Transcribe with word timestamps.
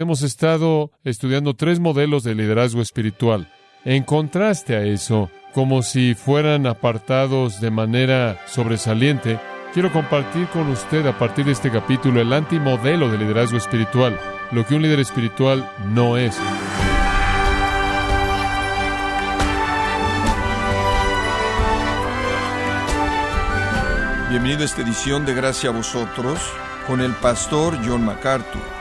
Hemos 0.00 0.22
estado 0.22 0.92
estudiando 1.02 1.54
tres 1.54 1.80
modelos 1.80 2.22
de 2.22 2.36
liderazgo 2.36 2.80
espiritual. 2.80 3.52
En 3.84 4.04
contraste 4.04 4.76
a 4.76 4.84
eso, 4.84 5.28
como 5.52 5.82
si 5.82 6.14
fueran 6.14 6.68
apartados 6.68 7.60
de 7.60 7.72
manera 7.72 8.40
sobresaliente, 8.46 9.40
quiero 9.74 9.92
compartir 9.92 10.46
con 10.50 10.68
usted 10.68 11.04
a 11.04 11.18
partir 11.18 11.46
de 11.46 11.50
este 11.50 11.72
capítulo 11.72 12.20
el 12.20 12.32
antimodelo 12.32 13.10
de 13.10 13.18
liderazgo 13.18 13.56
espiritual, 13.56 14.16
lo 14.52 14.64
que 14.64 14.76
un 14.76 14.82
líder 14.82 15.00
espiritual 15.00 15.68
no 15.88 16.16
es. 16.16 16.38
Bienvenido 24.30 24.62
a 24.62 24.64
esta 24.64 24.82
edición 24.82 25.26
de 25.26 25.34
Gracia 25.34 25.70
a 25.70 25.72
vosotros 25.72 26.38
con 26.86 27.00
el 27.00 27.10
pastor 27.14 27.76
John 27.84 28.04
MacArthur. 28.04 28.77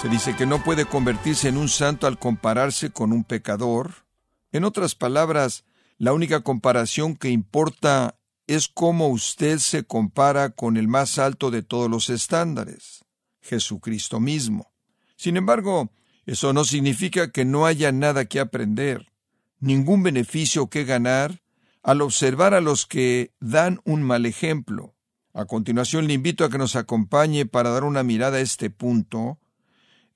Se 0.00 0.08
dice 0.08 0.36
que 0.36 0.46
no 0.46 0.62
puede 0.62 0.84
convertirse 0.86 1.48
en 1.48 1.56
un 1.56 1.68
santo 1.68 2.06
al 2.06 2.20
compararse 2.20 2.90
con 2.90 3.12
un 3.12 3.24
pecador. 3.24 4.06
En 4.52 4.62
otras 4.62 4.94
palabras, 4.94 5.64
la 5.96 6.12
única 6.12 6.42
comparación 6.42 7.16
que 7.16 7.30
importa 7.30 8.16
es 8.46 8.68
cómo 8.68 9.08
usted 9.08 9.58
se 9.58 9.82
compara 9.82 10.50
con 10.50 10.76
el 10.76 10.86
más 10.86 11.18
alto 11.18 11.50
de 11.50 11.62
todos 11.62 11.90
los 11.90 12.10
estándares, 12.10 13.04
Jesucristo 13.42 14.20
mismo. 14.20 14.72
Sin 15.16 15.36
embargo, 15.36 15.90
eso 16.26 16.52
no 16.52 16.64
significa 16.64 17.32
que 17.32 17.44
no 17.44 17.66
haya 17.66 17.90
nada 17.90 18.26
que 18.26 18.38
aprender, 18.38 19.10
ningún 19.58 20.04
beneficio 20.04 20.68
que 20.68 20.84
ganar, 20.84 21.42
al 21.82 22.02
observar 22.02 22.54
a 22.54 22.60
los 22.60 22.86
que 22.86 23.32
dan 23.40 23.80
un 23.84 24.04
mal 24.04 24.26
ejemplo. 24.26 24.94
A 25.34 25.44
continuación 25.46 26.06
le 26.06 26.14
invito 26.14 26.44
a 26.44 26.50
que 26.50 26.58
nos 26.58 26.76
acompañe 26.76 27.46
para 27.46 27.70
dar 27.70 27.82
una 27.82 28.04
mirada 28.04 28.36
a 28.36 28.42
este 28.42 28.70
punto. 28.70 29.40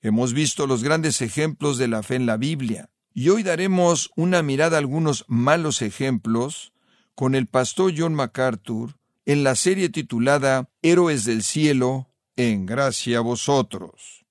Hemos 0.03 0.33
visto 0.33 0.67
los 0.67 0.83
grandes 0.83 1.21
ejemplos 1.21 1.77
de 1.77 1.87
la 1.87 2.03
fe 2.03 2.15
en 2.15 2.25
la 2.25 2.35
Biblia, 2.35 2.89
y 3.13 3.29
hoy 3.29 3.41
daremos 3.41 4.11
una 4.17 4.43
mirada 4.43 4.75
a 4.75 4.79
algunos 4.79 5.23
malos 5.29 5.81
ejemplos 5.81 6.73
con 7.15 7.35
el 7.35 7.47
pastor 7.47 7.93
John 7.95 8.13
MacArthur 8.13 8.97
en 9.25 9.45
la 9.45 9.55
serie 9.55 9.87
titulada 9.87 10.69
Héroes 10.81 11.23
del 11.23 11.41
Cielo, 11.41 12.09
en 12.35 12.65
gracia 12.65 13.19
a 13.19 13.21
vosotros. 13.21 14.25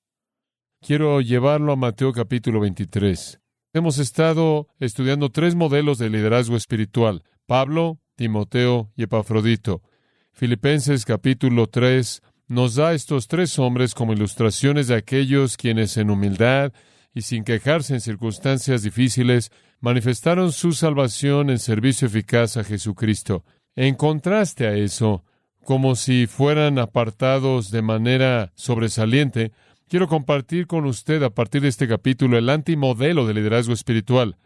Quiero 0.82 1.22
llevarlo 1.22 1.72
a 1.72 1.76
Mateo 1.76 2.12
capítulo 2.12 2.60
23. 2.60 3.40
Hemos 3.72 3.96
estado 3.96 4.68
estudiando 4.78 5.30
tres 5.30 5.54
modelos 5.54 5.96
de 5.96 6.10
liderazgo 6.10 6.56
espiritual, 6.56 7.24
Pablo, 7.46 7.98
Timoteo 8.16 8.92
y 8.94 9.04
Epafrodito. 9.04 9.80
Filipenses 10.34 11.06
capítulo 11.06 11.66
3 11.68 12.22
nos 12.52 12.74
da 12.74 12.92
estos 12.92 13.28
tres 13.28 13.58
hombres 13.58 13.94
como 13.94 14.12
ilustraciones 14.12 14.86
de 14.86 14.94
aquellos 14.94 15.56
quienes 15.56 15.96
en 15.96 16.10
humildad 16.10 16.74
y 17.14 17.22
sin 17.22 17.44
quejarse 17.44 17.94
en 17.94 18.02
circunstancias 18.02 18.82
difíciles 18.82 19.50
manifestaron 19.80 20.52
su 20.52 20.72
salvación 20.72 21.48
en 21.48 21.58
servicio 21.58 22.08
eficaz 22.08 22.58
a 22.58 22.64
Jesucristo. 22.64 23.42
En 23.74 23.94
contraste 23.94 24.66
a 24.66 24.74
eso, 24.74 25.24
como 25.64 25.96
si 25.96 26.26
fueran 26.26 26.78
apartados 26.78 27.70
de 27.70 27.80
manera 27.80 28.52
sobresaliente, 28.54 29.52
quiero 29.88 30.06
compartir 30.06 30.66
con 30.66 30.84
usted 30.84 31.22
a 31.22 31.30
partir 31.30 31.62
de 31.62 31.68
este 31.68 31.88
capítulo 31.88 32.36
el 32.36 32.50
antimodelo 32.50 33.26
de 33.26 33.32
liderazgo 33.32 33.72
espiritual, 33.72 34.36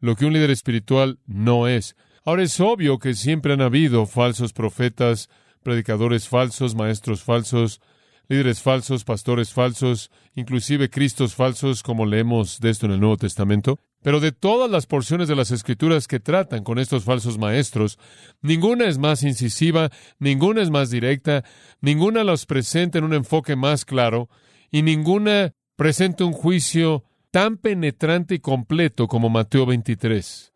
lo 0.00 0.16
que 0.16 0.26
un 0.26 0.34
líder 0.34 0.50
espiritual 0.50 1.18
no 1.26 1.66
es. 1.66 1.96
Ahora 2.26 2.42
es 2.42 2.60
obvio 2.60 2.98
que 2.98 3.14
siempre 3.14 3.54
han 3.54 3.62
habido 3.62 4.04
falsos 4.04 4.52
profetas, 4.52 5.30
predicadores 5.64 6.28
falsos, 6.28 6.76
maestros 6.76 7.24
falsos, 7.24 7.80
líderes 8.28 8.62
falsos, 8.62 9.04
pastores 9.04 9.52
falsos, 9.52 10.10
inclusive 10.34 10.88
cristos 10.88 11.34
falsos, 11.34 11.82
como 11.82 12.06
leemos 12.06 12.60
de 12.60 12.70
esto 12.70 12.86
en 12.86 12.92
el 12.92 13.00
Nuevo 13.00 13.16
Testamento. 13.16 13.78
Pero 14.02 14.20
de 14.20 14.32
todas 14.32 14.70
las 14.70 14.86
porciones 14.86 15.28
de 15.28 15.36
las 15.36 15.50
Escrituras 15.50 16.06
que 16.06 16.20
tratan 16.20 16.62
con 16.62 16.78
estos 16.78 17.04
falsos 17.04 17.38
maestros, 17.38 17.98
ninguna 18.42 18.86
es 18.86 18.98
más 18.98 19.22
incisiva, 19.22 19.90
ninguna 20.18 20.62
es 20.62 20.70
más 20.70 20.90
directa, 20.90 21.42
ninguna 21.80 22.22
los 22.22 22.46
presenta 22.46 22.98
en 22.98 23.04
un 23.04 23.14
enfoque 23.14 23.56
más 23.56 23.84
claro, 23.84 24.28
y 24.70 24.82
ninguna 24.82 25.54
presenta 25.76 26.24
un 26.24 26.32
juicio 26.32 27.04
tan 27.30 27.56
penetrante 27.56 28.36
y 28.36 28.38
completo 28.38 29.08
como 29.08 29.28
Mateo 29.28 29.66
23. 29.66 30.52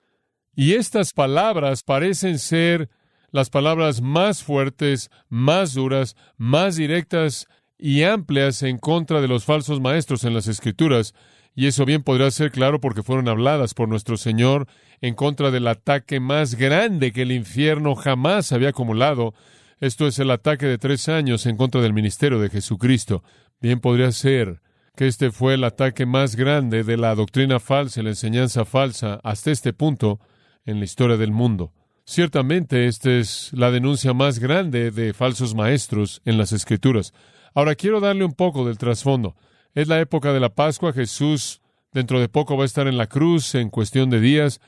Y 0.54 0.74
estas 0.74 1.12
palabras 1.12 1.82
parecen 1.82 2.38
ser 2.38 2.90
las 3.30 3.50
palabras 3.50 4.00
más 4.00 4.42
fuertes, 4.42 5.10
más 5.28 5.74
duras, 5.74 6.16
más 6.36 6.76
directas 6.76 7.46
y 7.78 8.02
amplias 8.02 8.62
en 8.62 8.78
contra 8.78 9.20
de 9.20 9.28
los 9.28 9.44
falsos 9.44 9.80
maestros 9.80 10.24
en 10.24 10.34
las 10.34 10.48
Escrituras, 10.48 11.14
y 11.54 11.66
eso 11.66 11.84
bien 11.84 12.02
podrá 12.02 12.30
ser 12.30 12.52
claro 12.52 12.80
porque 12.80 13.02
fueron 13.02 13.28
habladas 13.28 13.74
por 13.74 13.88
nuestro 13.88 14.16
Señor 14.16 14.68
en 15.00 15.14
contra 15.14 15.50
del 15.50 15.66
ataque 15.66 16.20
más 16.20 16.54
grande 16.54 17.12
que 17.12 17.22
el 17.22 17.32
infierno 17.32 17.96
jamás 17.96 18.52
había 18.52 18.68
acumulado. 18.68 19.34
Esto 19.80 20.06
es 20.06 20.18
el 20.18 20.30
ataque 20.30 20.66
de 20.66 20.78
tres 20.78 21.08
años 21.08 21.46
en 21.46 21.56
contra 21.56 21.80
del 21.80 21.94
ministerio 21.94 22.38
de 22.38 22.48
Jesucristo. 22.48 23.24
Bien 23.60 23.80
podría 23.80 24.12
ser 24.12 24.60
que 24.94 25.06
este 25.06 25.30
fue 25.30 25.54
el 25.54 25.64
ataque 25.64 26.06
más 26.06 26.36
grande 26.36 26.84
de 26.84 26.96
la 26.96 27.14
doctrina 27.14 27.60
falsa 27.60 28.00
y 28.00 28.04
la 28.04 28.10
enseñanza 28.10 28.64
falsa 28.64 29.20
hasta 29.22 29.50
este 29.50 29.72
punto, 29.72 30.20
en 30.64 30.80
la 30.80 30.84
historia 30.84 31.16
del 31.16 31.32
mundo. 31.32 31.72
Ciertamente 32.10 32.86
esta 32.86 33.10
es 33.10 33.50
la 33.52 33.70
denuncia 33.70 34.14
más 34.14 34.38
grande 34.38 34.90
de 34.90 35.12
falsos 35.12 35.54
maestros 35.54 36.22
en 36.24 36.38
las 36.38 36.52
Escrituras. 36.52 37.12
Ahora 37.54 37.74
quiero 37.74 38.00
darle 38.00 38.24
un 38.24 38.32
poco 38.32 38.66
del 38.66 38.78
trasfondo. 38.78 39.36
Es 39.74 39.88
la 39.88 40.00
época 40.00 40.32
de 40.32 40.40
la 40.40 40.54
Pascua. 40.54 40.94
Jesús 40.94 41.60
dentro 41.92 42.18
de 42.18 42.30
poco 42.30 42.56
va 42.56 42.62
a 42.62 42.66
estar 42.66 42.88
en 42.88 42.96
la 42.96 43.08
cruz 43.08 43.54
en 43.54 43.68
cuestión 43.68 44.08
de 44.08 44.20
días. 44.20 44.58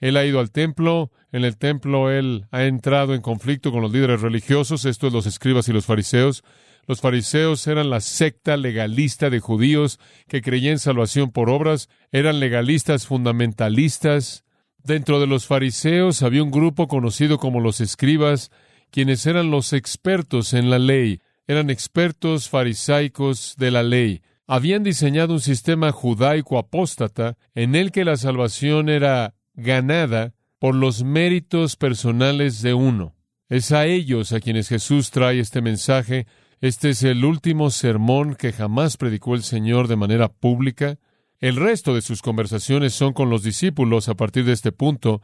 Él 0.00 0.16
ha 0.16 0.24
ido 0.24 0.40
al 0.40 0.50
templo. 0.50 1.10
En 1.32 1.44
el 1.44 1.58
templo 1.58 2.10
él 2.10 2.46
ha 2.50 2.64
entrado 2.64 3.14
en 3.14 3.20
conflicto 3.20 3.72
con 3.72 3.82
los 3.82 3.92
líderes 3.92 4.22
religiosos, 4.22 4.86
esto 4.86 5.08
es 5.08 5.12
los 5.12 5.26
escribas 5.26 5.68
y 5.68 5.74
los 5.74 5.84
fariseos. 5.84 6.44
Los 6.86 7.02
fariseos 7.02 7.66
eran 7.66 7.90
la 7.90 8.00
secta 8.00 8.56
legalista 8.56 9.28
de 9.28 9.40
judíos 9.40 10.00
que 10.28 10.40
creían 10.40 10.72
en 10.72 10.78
salvación 10.78 11.30
por 11.30 11.50
obras, 11.50 11.90
eran 12.10 12.40
legalistas 12.40 13.06
fundamentalistas, 13.06 14.45
Dentro 14.86 15.18
de 15.18 15.26
los 15.26 15.48
fariseos 15.48 16.22
había 16.22 16.44
un 16.44 16.52
grupo 16.52 16.86
conocido 16.86 17.38
como 17.38 17.58
los 17.58 17.80
escribas, 17.80 18.52
quienes 18.92 19.26
eran 19.26 19.50
los 19.50 19.72
expertos 19.72 20.54
en 20.54 20.70
la 20.70 20.78
ley, 20.78 21.20
eran 21.48 21.70
expertos 21.70 22.48
farisaicos 22.48 23.56
de 23.58 23.72
la 23.72 23.82
ley. 23.82 24.22
Habían 24.46 24.84
diseñado 24.84 25.34
un 25.34 25.40
sistema 25.40 25.90
judaico 25.90 26.56
apóstata 26.56 27.36
en 27.56 27.74
el 27.74 27.90
que 27.90 28.04
la 28.04 28.16
salvación 28.16 28.88
era 28.88 29.34
ganada 29.54 30.34
por 30.60 30.76
los 30.76 31.02
méritos 31.02 31.74
personales 31.74 32.62
de 32.62 32.74
uno. 32.74 33.16
Es 33.48 33.72
a 33.72 33.86
ellos 33.86 34.30
a 34.30 34.38
quienes 34.38 34.68
Jesús 34.68 35.10
trae 35.10 35.40
este 35.40 35.62
mensaje. 35.62 36.28
Este 36.60 36.90
es 36.90 37.02
el 37.02 37.24
último 37.24 37.70
sermón 37.70 38.36
que 38.36 38.52
jamás 38.52 38.96
predicó 38.96 39.34
el 39.34 39.42
Señor 39.42 39.88
de 39.88 39.96
manera 39.96 40.28
pública. 40.28 41.00
El 41.40 41.56
resto 41.56 41.94
de 41.94 42.00
sus 42.00 42.22
conversaciones 42.22 42.94
son 42.94 43.12
con 43.12 43.28
los 43.28 43.42
discípulos 43.42 44.08
a 44.08 44.14
partir 44.14 44.44
de 44.44 44.52
este 44.52 44.72
punto. 44.72 45.20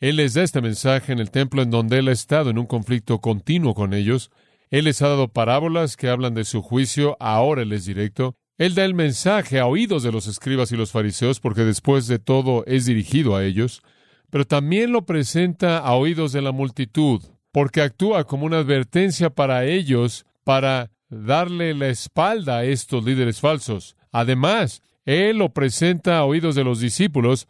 Él 0.00 0.16
les 0.16 0.34
da 0.34 0.42
este 0.42 0.60
mensaje 0.60 1.12
en 1.12 1.18
el 1.18 1.30
templo 1.30 1.62
en 1.62 1.70
donde 1.70 1.98
él 1.98 2.08
ha 2.08 2.12
estado 2.12 2.50
en 2.50 2.58
un 2.58 2.66
conflicto 2.66 3.20
continuo 3.20 3.74
con 3.74 3.94
ellos. 3.94 4.30
Él 4.70 4.84
les 4.84 5.00
ha 5.00 5.08
dado 5.08 5.28
parábolas 5.28 5.96
que 5.96 6.10
hablan 6.10 6.34
de 6.34 6.44
su 6.44 6.60
juicio, 6.60 7.16
ahora 7.20 7.62
él 7.62 7.72
es 7.72 7.86
directo. 7.86 8.36
Él 8.58 8.74
da 8.74 8.84
el 8.84 8.94
mensaje 8.94 9.58
a 9.58 9.66
oídos 9.66 10.02
de 10.02 10.12
los 10.12 10.26
escribas 10.26 10.72
y 10.72 10.76
los 10.76 10.90
fariseos, 10.90 11.40
porque 11.40 11.62
después 11.62 12.06
de 12.06 12.18
todo 12.18 12.64
es 12.66 12.86
dirigido 12.86 13.36
a 13.36 13.44
ellos, 13.44 13.82
pero 14.30 14.46
también 14.46 14.92
lo 14.92 15.06
presenta 15.06 15.78
a 15.78 15.94
oídos 15.94 16.32
de 16.32 16.42
la 16.42 16.52
multitud, 16.52 17.22
porque 17.52 17.80
actúa 17.80 18.24
como 18.24 18.44
una 18.44 18.58
advertencia 18.58 19.30
para 19.30 19.64
ellos, 19.64 20.26
para 20.44 20.90
darle 21.08 21.74
la 21.74 21.88
espalda 21.88 22.58
a 22.58 22.64
estos 22.64 23.04
líderes 23.04 23.40
falsos. 23.40 23.96
Además, 24.10 24.82
él 25.06 25.38
lo 25.38 25.50
presenta 25.50 26.18
a 26.18 26.24
oídos 26.24 26.54
de 26.54 26.64
los 26.64 26.80
discípulos 26.80 27.48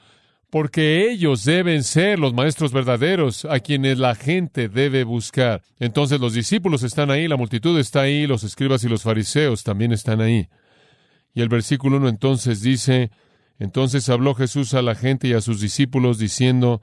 porque 0.50 1.10
ellos 1.10 1.44
deben 1.44 1.82
ser 1.82 2.18
los 2.18 2.32
maestros 2.32 2.72
verdaderos 2.72 3.44
a 3.46 3.58
quienes 3.58 3.98
la 3.98 4.14
gente 4.14 4.68
debe 4.68 5.02
buscar. 5.02 5.62
Entonces 5.80 6.20
los 6.20 6.34
discípulos 6.34 6.82
están 6.82 7.10
ahí, 7.10 7.26
la 7.26 7.36
multitud 7.36 7.78
está 7.78 8.02
ahí, 8.02 8.26
los 8.26 8.44
escribas 8.44 8.84
y 8.84 8.88
los 8.88 9.02
fariseos 9.02 9.64
también 9.64 9.92
están 9.92 10.20
ahí. 10.20 10.48
Y 11.34 11.40
el 11.40 11.48
versículo 11.48 11.96
1 11.96 12.08
entonces 12.08 12.62
dice, 12.62 13.10
entonces 13.58 14.08
habló 14.08 14.34
Jesús 14.34 14.74
a 14.74 14.82
la 14.82 14.94
gente 14.94 15.28
y 15.28 15.32
a 15.32 15.40
sus 15.40 15.60
discípulos 15.60 16.18
diciendo, 16.18 16.80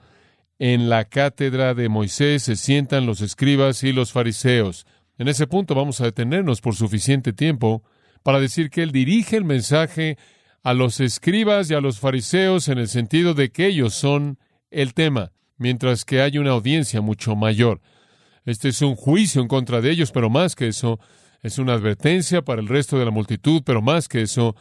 en 0.59 0.89
la 0.89 1.05
cátedra 1.05 1.73
de 1.73 1.89
Moisés 1.89 2.43
se 2.43 2.55
sientan 2.55 3.05
los 3.05 3.21
escribas 3.21 3.83
y 3.83 3.93
los 3.93 4.11
fariseos. 4.11 4.85
En 5.17 5.27
ese 5.27 5.47
punto 5.47 5.73
vamos 5.75 6.01
a 6.01 6.05
detenernos 6.05 6.61
por 6.61 6.75
suficiente 6.75 7.33
tiempo 7.33 7.83
para 8.23 8.39
decir 8.39 8.69
que 8.69 8.83
Él 8.83 8.91
dirige 8.91 9.37
el 9.37 9.45
mensaje 9.45 10.17
a 10.63 10.73
los 10.73 10.99
escribas 10.99 11.69
y 11.69 11.73
a 11.73 11.81
los 11.81 11.99
fariseos 11.99 12.69
en 12.69 12.77
el 12.77 12.87
sentido 12.87 13.33
de 13.33 13.51
que 13.51 13.67
ellos 13.67 13.93
son 13.93 14.39
el 14.71 14.93
tema, 14.93 15.33
mientras 15.57 16.05
que 16.05 16.21
hay 16.21 16.37
una 16.37 16.51
audiencia 16.51 17.01
mucho 17.01 17.35
mayor. 17.35 17.81
Este 18.45 18.69
es 18.69 18.81
un 18.81 18.95
juicio 18.95 19.41
en 19.41 19.47
contra 19.47 19.81
de 19.81 19.91
ellos, 19.91 20.11
pero 20.11 20.29
más 20.29 20.55
que 20.55 20.69
eso, 20.69 20.99
es 21.41 21.59
una 21.59 21.73
advertencia 21.73 22.41
para 22.41 22.61
el 22.61 22.69
resto 22.69 22.97
de 22.97 23.05
la 23.05 23.11
multitud, 23.11 23.61
pero 23.65 23.81
más 23.81 24.07
que 24.07 24.21
eso, 24.21 24.55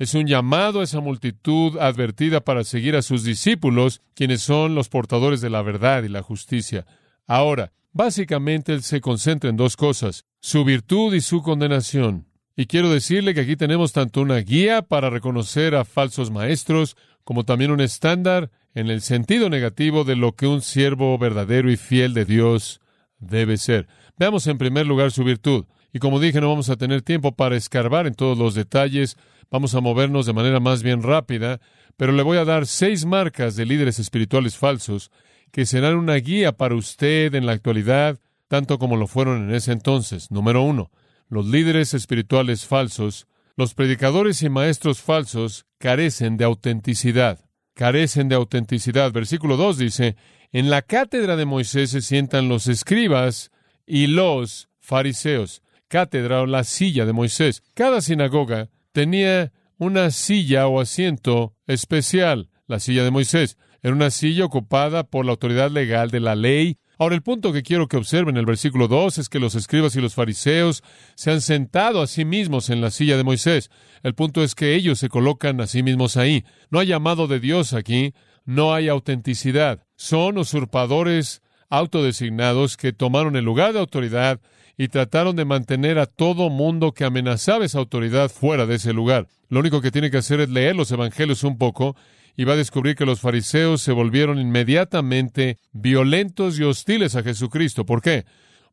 Es 0.00 0.14
un 0.14 0.28
llamado 0.28 0.80
a 0.80 0.84
esa 0.84 1.00
multitud 1.00 1.76
advertida 1.78 2.40
para 2.40 2.62
seguir 2.62 2.94
a 2.94 3.02
sus 3.02 3.24
discípulos, 3.24 4.00
quienes 4.14 4.42
son 4.42 4.76
los 4.76 4.88
portadores 4.88 5.40
de 5.40 5.50
la 5.50 5.60
verdad 5.60 6.04
y 6.04 6.08
la 6.08 6.22
justicia. 6.22 6.86
Ahora, 7.26 7.72
básicamente 7.92 8.72
él 8.72 8.84
se 8.84 9.00
concentra 9.00 9.50
en 9.50 9.56
dos 9.56 9.76
cosas, 9.76 10.24
su 10.38 10.64
virtud 10.64 11.14
y 11.14 11.20
su 11.20 11.42
condenación. 11.42 12.28
Y 12.60 12.66
quiero 12.66 12.90
decirle 12.90 13.34
que 13.34 13.42
aquí 13.42 13.54
tenemos 13.54 13.92
tanto 13.92 14.20
una 14.20 14.38
guía 14.38 14.82
para 14.82 15.10
reconocer 15.10 15.76
a 15.76 15.84
falsos 15.84 16.32
maestros, 16.32 16.96
como 17.22 17.44
también 17.44 17.70
un 17.70 17.80
estándar 17.80 18.50
en 18.74 18.90
el 18.90 19.00
sentido 19.00 19.48
negativo 19.48 20.02
de 20.02 20.16
lo 20.16 20.34
que 20.34 20.48
un 20.48 20.60
siervo 20.60 21.16
verdadero 21.18 21.70
y 21.70 21.76
fiel 21.76 22.14
de 22.14 22.24
Dios 22.24 22.80
debe 23.20 23.58
ser. 23.58 23.86
Veamos 24.16 24.48
en 24.48 24.58
primer 24.58 24.88
lugar 24.88 25.12
su 25.12 25.22
virtud. 25.22 25.66
Y 25.92 26.00
como 26.00 26.18
dije, 26.18 26.40
no 26.40 26.48
vamos 26.48 26.68
a 26.68 26.74
tener 26.74 27.02
tiempo 27.02 27.30
para 27.30 27.54
escarbar 27.54 28.08
en 28.08 28.14
todos 28.14 28.36
los 28.36 28.56
detalles, 28.56 29.16
vamos 29.52 29.76
a 29.76 29.80
movernos 29.80 30.26
de 30.26 30.32
manera 30.32 30.58
más 30.58 30.82
bien 30.82 31.04
rápida, 31.04 31.60
pero 31.96 32.10
le 32.10 32.24
voy 32.24 32.38
a 32.38 32.44
dar 32.44 32.66
seis 32.66 33.04
marcas 33.04 33.54
de 33.54 33.66
líderes 33.66 34.00
espirituales 34.00 34.56
falsos 34.56 35.12
que 35.52 35.64
serán 35.64 35.94
una 35.94 36.16
guía 36.16 36.50
para 36.50 36.74
usted 36.74 37.36
en 37.36 37.46
la 37.46 37.52
actualidad, 37.52 38.18
tanto 38.48 38.80
como 38.80 38.96
lo 38.96 39.06
fueron 39.06 39.48
en 39.48 39.54
ese 39.54 39.70
entonces. 39.70 40.32
Número 40.32 40.60
uno, 40.62 40.90
los 41.28 41.46
líderes 41.46 41.94
espirituales 41.94 42.66
falsos, 42.66 43.26
los 43.56 43.74
predicadores 43.74 44.42
y 44.42 44.48
maestros 44.48 45.00
falsos 45.02 45.66
carecen 45.78 46.36
de 46.36 46.44
autenticidad. 46.44 47.44
Carecen 47.74 48.28
de 48.28 48.36
autenticidad. 48.36 49.12
Versículo 49.12 49.56
2 49.56 49.78
dice, 49.78 50.16
en 50.52 50.70
la 50.70 50.82
cátedra 50.82 51.36
de 51.36 51.44
Moisés 51.44 51.90
se 51.90 52.00
sientan 52.00 52.48
los 52.48 52.66
escribas 52.68 53.50
y 53.86 54.06
los 54.06 54.68
fariseos. 54.80 55.62
Cátedra 55.88 56.42
o 56.42 56.46
la 56.46 56.64
silla 56.64 57.04
de 57.04 57.12
Moisés. 57.12 57.62
Cada 57.74 58.00
sinagoga 58.00 58.70
tenía 58.92 59.52
una 59.76 60.10
silla 60.10 60.66
o 60.66 60.80
asiento 60.80 61.54
especial, 61.66 62.50
la 62.66 62.80
silla 62.80 63.04
de 63.04 63.10
Moisés. 63.10 63.58
Era 63.82 63.94
una 63.94 64.10
silla 64.10 64.44
ocupada 64.44 65.04
por 65.04 65.24
la 65.24 65.32
autoridad 65.32 65.70
legal 65.70 66.10
de 66.10 66.20
la 66.20 66.34
ley. 66.34 66.78
Ahora, 67.00 67.14
el 67.14 67.22
punto 67.22 67.52
que 67.52 67.62
quiero 67.62 67.86
que 67.86 67.96
observen 67.96 68.34
en 68.34 68.40
el 68.40 68.46
versículo 68.46 68.88
2 68.88 69.18
es 69.18 69.28
que 69.28 69.38
los 69.38 69.54
escribas 69.54 69.94
y 69.94 70.00
los 70.00 70.14
fariseos 70.14 70.82
se 71.14 71.30
han 71.30 71.40
sentado 71.40 72.02
a 72.02 72.08
sí 72.08 72.24
mismos 72.24 72.70
en 72.70 72.80
la 72.80 72.90
silla 72.90 73.16
de 73.16 73.22
Moisés. 73.22 73.70
El 74.02 74.14
punto 74.14 74.42
es 74.42 74.56
que 74.56 74.74
ellos 74.74 74.98
se 74.98 75.08
colocan 75.08 75.60
a 75.60 75.68
sí 75.68 75.84
mismos 75.84 76.16
ahí. 76.16 76.44
No 76.70 76.80
hay 76.80 76.88
llamado 76.88 77.28
de 77.28 77.38
Dios 77.38 77.72
aquí, 77.72 78.14
no 78.44 78.74
hay 78.74 78.88
autenticidad. 78.88 79.84
Son 79.94 80.38
usurpadores 80.38 81.40
autodesignados 81.70 82.76
que 82.76 82.92
tomaron 82.92 83.36
el 83.36 83.44
lugar 83.44 83.74
de 83.74 83.78
autoridad 83.78 84.40
y 84.76 84.88
trataron 84.88 85.36
de 85.36 85.44
mantener 85.44 86.00
a 86.00 86.06
todo 86.06 86.50
mundo 86.50 86.92
que 86.92 87.04
amenazaba 87.04 87.64
esa 87.64 87.78
autoridad 87.78 88.28
fuera 88.28 88.66
de 88.66 88.74
ese 88.74 88.92
lugar. 88.92 89.28
Lo 89.48 89.60
único 89.60 89.80
que 89.80 89.92
tiene 89.92 90.10
que 90.10 90.18
hacer 90.18 90.40
es 90.40 90.48
leer 90.48 90.74
los 90.74 90.90
evangelios 90.90 91.44
un 91.44 91.58
poco 91.58 91.94
y 92.38 92.44
va 92.44 92.52
a 92.52 92.56
descubrir 92.56 92.94
que 92.94 93.04
los 93.04 93.20
fariseos 93.20 93.82
se 93.82 93.90
volvieron 93.90 94.38
inmediatamente 94.38 95.58
violentos 95.72 96.56
y 96.60 96.62
hostiles 96.62 97.16
a 97.16 97.24
Jesucristo. 97.24 97.84
¿Por 97.84 98.00
qué? 98.00 98.26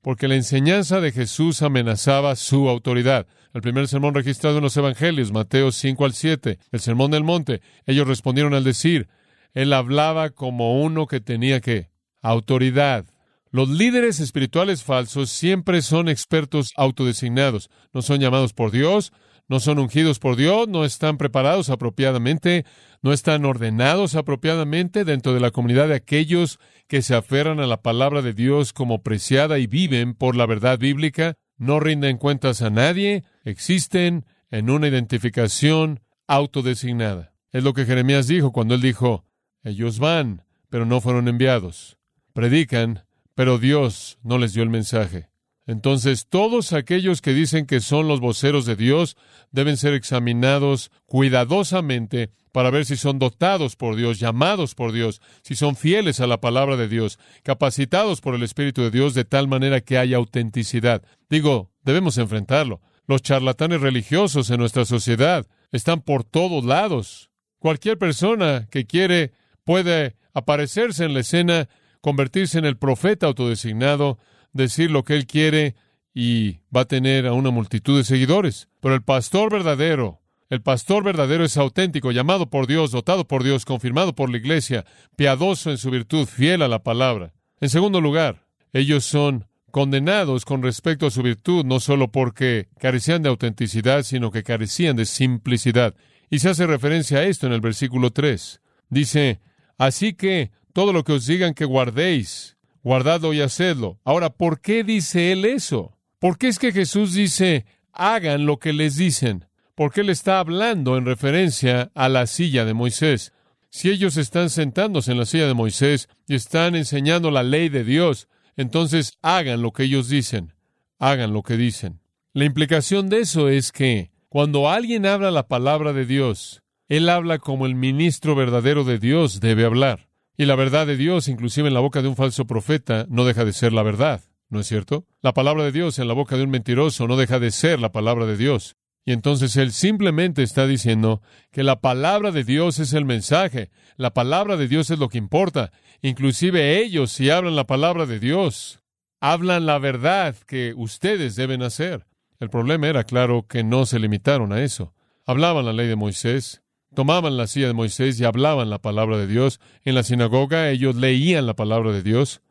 Porque 0.03 0.27
la 0.27 0.35
enseñanza 0.35 1.01
de 1.01 1.11
Jesús 1.11 1.63
amenazaba 1.63 2.35
su 2.35 2.69
autoridad. 2.69 3.25
El 3.55 3.63
primer 3.63 3.87
sermón 3.87 4.13
registrado 4.13 4.57
en 4.57 4.63
los 4.63 4.77
Evangelios, 4.77 5.31
Mateo 5.31 5.71
5 5.71 6.05
al 6.05 6.13
7, 6.13 6.59
el 6.71 6.79
sermón 6.79 7.09
del 7.09 7.23
monte, 7.23 7.61
ellos 7.87 8.07
respondieron 8.07 8.53
al 8.53 8.63
decir, 8.63 9.07
Él 9.55 9.73
hablaba 9.73 10.29
como 10.29 10.79
uno 10.79 11.07
que 11.07 11.19
tenía 11.19 11.59
que 11.59 11.89
autoridad. 12.21 13.05
Los 13.49 13.69
líderes 13.69 14.19
espirituales 14.19 14.83
falsos 14.83 15.31
siempre 15.31 15.81
son 15.81 16.07
expertos 16.07 16.71
autodesignados, 16.75 17.71
no 17.93 18.03
son 18.03 18.19
llamados 18.19 18.53
por 18.53 18.69
Dios, 18.69 19.11
no 19.47 19.59
son 19.59 19.79
ungidos 19.79 20.19
por 20.19 20.35
Dios, 20.35 20.67
no 20.67 20.85
están 20.85 21.17
preparados 21.17 21.69
apropiadamente, 21.69 22.65
no 23.01 23.13
están 23.13 23.45
ordenados 23.45 24.15
apropiadamente 24.15 25.05
dentro 25.05 25.33
de 25.33 25.39
la 25.39 25.51
comunidad 25.51 25.87
de 25.87 25.95
aquellos 25.95 26.59
que 26.87 27.01
se 27.01 27.15
aferran 27.15 27.59
a 27.59 27.67
la 27.67 27.81
palabra 27.81 28.21
de 28.21 28.33
Dios 28.33 28.73
como 28.73 29.03
preciada 29.03 29.59
y 29.59 29.67
viven 29.67 30.15
por 30.15 30.35
la 30.35 30.45
verdad 30.45 30.79
bíblica, 30.79 31.35
no 31.57 31.79
rinden 31.79 32.17
cuentas 32.17 32.61
a 32.61 32.69
nadie, 32.69 33.23
existen 33.43 34.25
en 34.49 34.69
una 34.69 34.87
identificación 34.87 36.01
autodesignada. 36.27 37.33
Es 37.51 37.63
lo 37.63 37.73
que 37.73 37.85
Jeremías 37.85 38.27
dijo 38.27 38.51
cuando 38.51 38.75
él 38.75 38.81
dijo, 38.81 39.25
ellos 39.63 39.99
van, 39.99 40.43
pero 40.69 40.85
no 40.85 41.01
fueron 41.01 41.27
enviados. 41.27 41.97
Predican, 42.33 43.05
pero 43.33 43.57
Dios 43.57 44.17
no 44.23 44.37
les 44.37 44.53
dio 44.53 44.63
el 44.63 44.69
mensaje. 44.69 45.29
Entonces, 45.67 46.27
todos 46.27 46.73
aquellos 46.73 47.21
que 47.21 47.33
dicen 47.33 47.65
que 47.65 47.79
son 47.79 48.07
los 48.07 48.19
voceros 48.19 48.65
de 48.65 48.75
Dios 48.75 49.17
deben 49.51 49.77
ser 49.77 49.93
examinados 49.93 50.91
cuidadosamente 51.05 52.29
para 52.51 52.69
ver 52.69 52.85
si 52.85 52.95
son 52.97 53.19
dotados 53.19 53.75
por 53.75 53.95
Dios, 53.95 54.19
llamados 54.19 54.75
por 54.75 54.91
Dios, 54.91 55.21
si 55.41 55.55
son 55.55 55.75
fieles 55.75 56.19
a 56.19 56.27
la 56.27 56.39
palabra 56.39 56.77
de 56.77 56.87
Dios, 56.87 57.19
capacitados 57.43 58.21
por 58.21 58.35
el 58.35 58.43
Espíritu 58.43 58.81
de 58.83 58.91
Dios 58.91 59.13
de 59.13 59.25
tal 59.25 59.47
manera 59.47 59.81
que 59.81 59.97
haya 59.97 60.17
autenticidad. 60.17 61.01
Digo, 61.29 61.71
debemos 61.83 62.17
enfrentarlo. 62.17 62.81
Los 63.07 63.23
charlatanes 63.23 63.81
religiosos 63.81 64.49
en 64.51 64.59
nuestra 64.59 64.85
sociedad 64.85 65.45
están 65.71 66.01
por 66.01 66.23
todos 66.23 66.63
lados. 66.63 67.29
Cualquier 67.59 67.97
persona 67.97 68.67
que 68.69 68.85
quiere 68.85 69.33
puede 69.63 70.15
aparecerse 70.33 71.05
en 71.05 71.13
la 71.13 71.21
escena, 71.21 71.67
convertirse 72.01 72.59
en 72.59 72.65
el 72.65 72.77
profeta 72.77 73.25
autodesignado, 73.25 74.19
decir 74.55 74.89
lo 74.89 75.03
que 75.03 75.13
él 75.13 75.27
quiere 75.27 75.75
y 76.13 76.61
va 76.75 76.81
a 76.81 76.85
tener 76.85 77.27
a 77.27 77.33
una 77.33 77.51
multitud 77.51 77.97
de 77.97 78.05
seguidores. 78.05 78.69
Pero 78.79 78.95
el 78.95 79.03
pastor 79.03 79.51
verdadero, 79.51 80.21
el 80.49 80.61
pastor 80.61 81.03
verdadero 81.03 81.43
es 81.43 81.57
auténtico, 81.57 82.11
llamado 82.11 82.49
por 82.49 82.65
Dios, 82.65 82.91
dotado 82.91 83.27
por 83.27 83.43
Dios, 83.43 83.65
confirmado 83.65 84.15
por 84.15 84.31
la 84.31 84.37
iglesia, 84.37 84.85
piadoso 85.15 85.69
en 85.69 85.77
su 85.77 85.91
virtud, 85.91 86.25
fiel 86.25 86.61
a 86.61 86.67
la 86.67 86.83
palabra. 86.83 87.33
En 87.59 87.69
segundo 87.69 87.99
lugar, 87.99 88.47
ellos 88.71 89.03
son 89.03 89.45
condenados 89.71 90.45
con 90.45 90.63
respecto 90.63 91.07
a 91.07 91.11
su 91.11 91.21
virtud, 91.21 91.65
no 91.65 91.81
solo 91.81 92.09
porque 92.09 92.69
carecían 92.79 93.21
de 93.21 93.29
autenticidad, 93.29 94.03
sino 94.03 94.31
que 94.31 94.43
carecían 94.43 94.95
de 94.95 95.05
simplicidad. 95.05 95.95
Y 96.29 96.39
se 96.39 96.49
hace 96.49 96.65
referencia 96.65 97.19
a 97.19 97.23
esto 97.23 97.45
en 97.45 97.53
el 97.53 97.61
versículo 97.61 98.11
3. 98.11 98.61
Dice, 98.89 99.41
así 99.77 100.13
que 100.13 100.51
todo 100.71 100.93
lo 100.93 101.03
que 101.03 101.11
os 101.11 101.25
digan 101.25 101.53
que 101.53 101.65
guardéis, 101.65 102.54
guardadlo 102.85 103.33
y 103.33 103.41
hacedlo. 103.41 103.99
Ahora, 104.05 104.29
¿por 104.29 104.61
qué 104.61 104.83
dice 104.83 105.31
él 105.31 105.43
eso? 105.43 105.97
¿Por 106.19 106.37
qué 106.37 106.47
es 106.47 106.59
que 106.59 106.71
Jesús 106.71 107.15
dice, 107.15 107.65
hagan 107.91 108.45
lo 108.45 108.59
que 108.59 108.73
les 108.73 108.95
dicen? 108.95 109.45
Porque 109.73 110.01
él 110.01 110.11
está 110.11 110.37
hablando 110.37 110.95
en 110.95 111.05
referencia 111.05 111.91
a 111.95 112.09
la 112.09 112.27
silla 112.27 112.63
de 112.63 112.75
Moisés. 112.75 113.33
Si 113.71 113.89
ellos 113.89 114.17
están 114.17 114.51
sentándose 114.51 115.11
en 115.11 115.17
la 115.17 115.25
silla 115.25 115.47
de 115.47 115.55
Moisés 115.55 116.09
y 116.27 116.35
están 116.35 116.75
enseñando 116.75 117.31
la 117.31 117.41
ley 117.41 117.69
de 117.69 117.83
Dios, 117.83 118.27
entonces 118.55 119.17
hagan 119.23 119.63
lo 119.63 119.73
que 119.73 119.83
ellos 119.83 120.07
dicen, 120.07 120.53
hagan 120.99 121.33
lo 121.33 121.41
que 121.41 121.57
dicen. 121.57 122.01
La 122.33 122.45
implicación 122.45 123.09
de 123.09 123.21
eso 123.21 123.49
es 123.49 123.71
que 123.71 124.11
cuando 124.29 124.69
alguien 124.69 125.07
habla 125.07 125.31
la 125.31 125.47
palabra 125.47 125.91
de 125.91 126.05
Dios, 126.05 126.61
él 126.87 127.09
habla 127.09 127.39
como 127.39 127.65
el 127.65 127.73
ministro 127.73 128.35
verdadero 128.35 128.83
de 128.83 128.99
Dios 128.99 129.39
debe 129.39 129.65
hablar. 129.65 130.07
Y 130.37 130.45
la 130.45 130.55
verdad 130.55 130.85
de 130.85 130.97
Dios, 130.97 131.27
inclusive 131.27 131.67
en 131.67 131.73
la 131.73 131.79
boca 131.79 132.01
de 132.01 132.09
un 132.09 132.15
falso 132.15 132.45
profeta, 132.45 133.05
no 133.09 133.25
deja 133.25 133.45
de 133.45 133.53
ser 133.53 133.71
la 133.71 133.83
verdad, 133.83 134.21
¿no 134.49 134.59
es 134.59 134.67
cierto? 134.67 135.05
La 135.21 135.33
palabra 135.33 135.63
de 135.63 135.71
Dios 135.71 135.97
en 135.97 136.07
la 136.07 136.13
boca 136.13 136.35
de 136.35 136.43
un 136.43 136.49
mentiroso 136.49 137.07
no 137.07 137.15
deja 137.15 137.39
de 137.39 137.51
ser 137.51 137.79
la 137.79 137.91
palabra 137.91 138.25
de 138.25 138.35
Dios. 138.35 138.75
Y 139.05 139.11
entonces 139.13 139.55
él 139.55 139.71
simplemente 139.71 140.41
está 140.41 140.65
diciendo 140.65 141.21
que 141.51 141.63
la 141.63 141.79
palabra 141.79 142.31
de 142.31 142.43
Dios 142.43 142.79
es 142.79 142.93
el 142.93 143.05
mensaje, 143.05 143.69
la 143.97 144.13
palabra 144.13 144.57
de 144.57 144.67
Dios 144.67 144.89
es 144.89 144.97
lo 144.97 145.09
que 145.09 145.19
importa. 145.19 145.71
Inclusive 146.01 146.79
ellos, 146.79 147.11
si 147.11 147.29
hablan 147.29 147.55
la 147.55 147.67
palabra 147.67 148.07
de 148.07 148.19
Dios, 148.19 148.79
hablan 149.21 149.67
la 149.67 149.77
verdad 149.77 150.35
que 150.47 150.73
ustedes 150.75 151.35
deben 151.35 151.61
hacer. 151.61 152.07
El 152.39 152.49
problema 152.49 152.87
era, 152.87 153.03
claro, 153.03 153.45
que 153.47 153.63
no 153.63 153.85
se 153.85 153.99
limitaron 153.99 154.51
a 154.51 154.61
eso. 154.61 154.93
Hablaban 155.25 155.65
la 155.65 155.73
ley 155.73 155.87
de 155.87 155.95
Moisés, 155.95 156.63
tomaban 156.95 157.37
la 157.37 157.45
silla 157.45 157.67
de 157.67 157.73
Moisés 157.73 158.19
y 158.19 158.25
hablaban 158.25 158.69
la 158.69 158.79
palabra 158.79 159.17
de 159.17 159.27
Dios. 159.27 159.59
En 159.83 159.93
la 159.93 160.03
sinagoga 160.03 160.69
ellos 160.71 160.95
leían 160.95 161.45
la 161.45 161.53
palabra 161.53 161.91
de 161.91 162.01
Dios. 162.01 162.41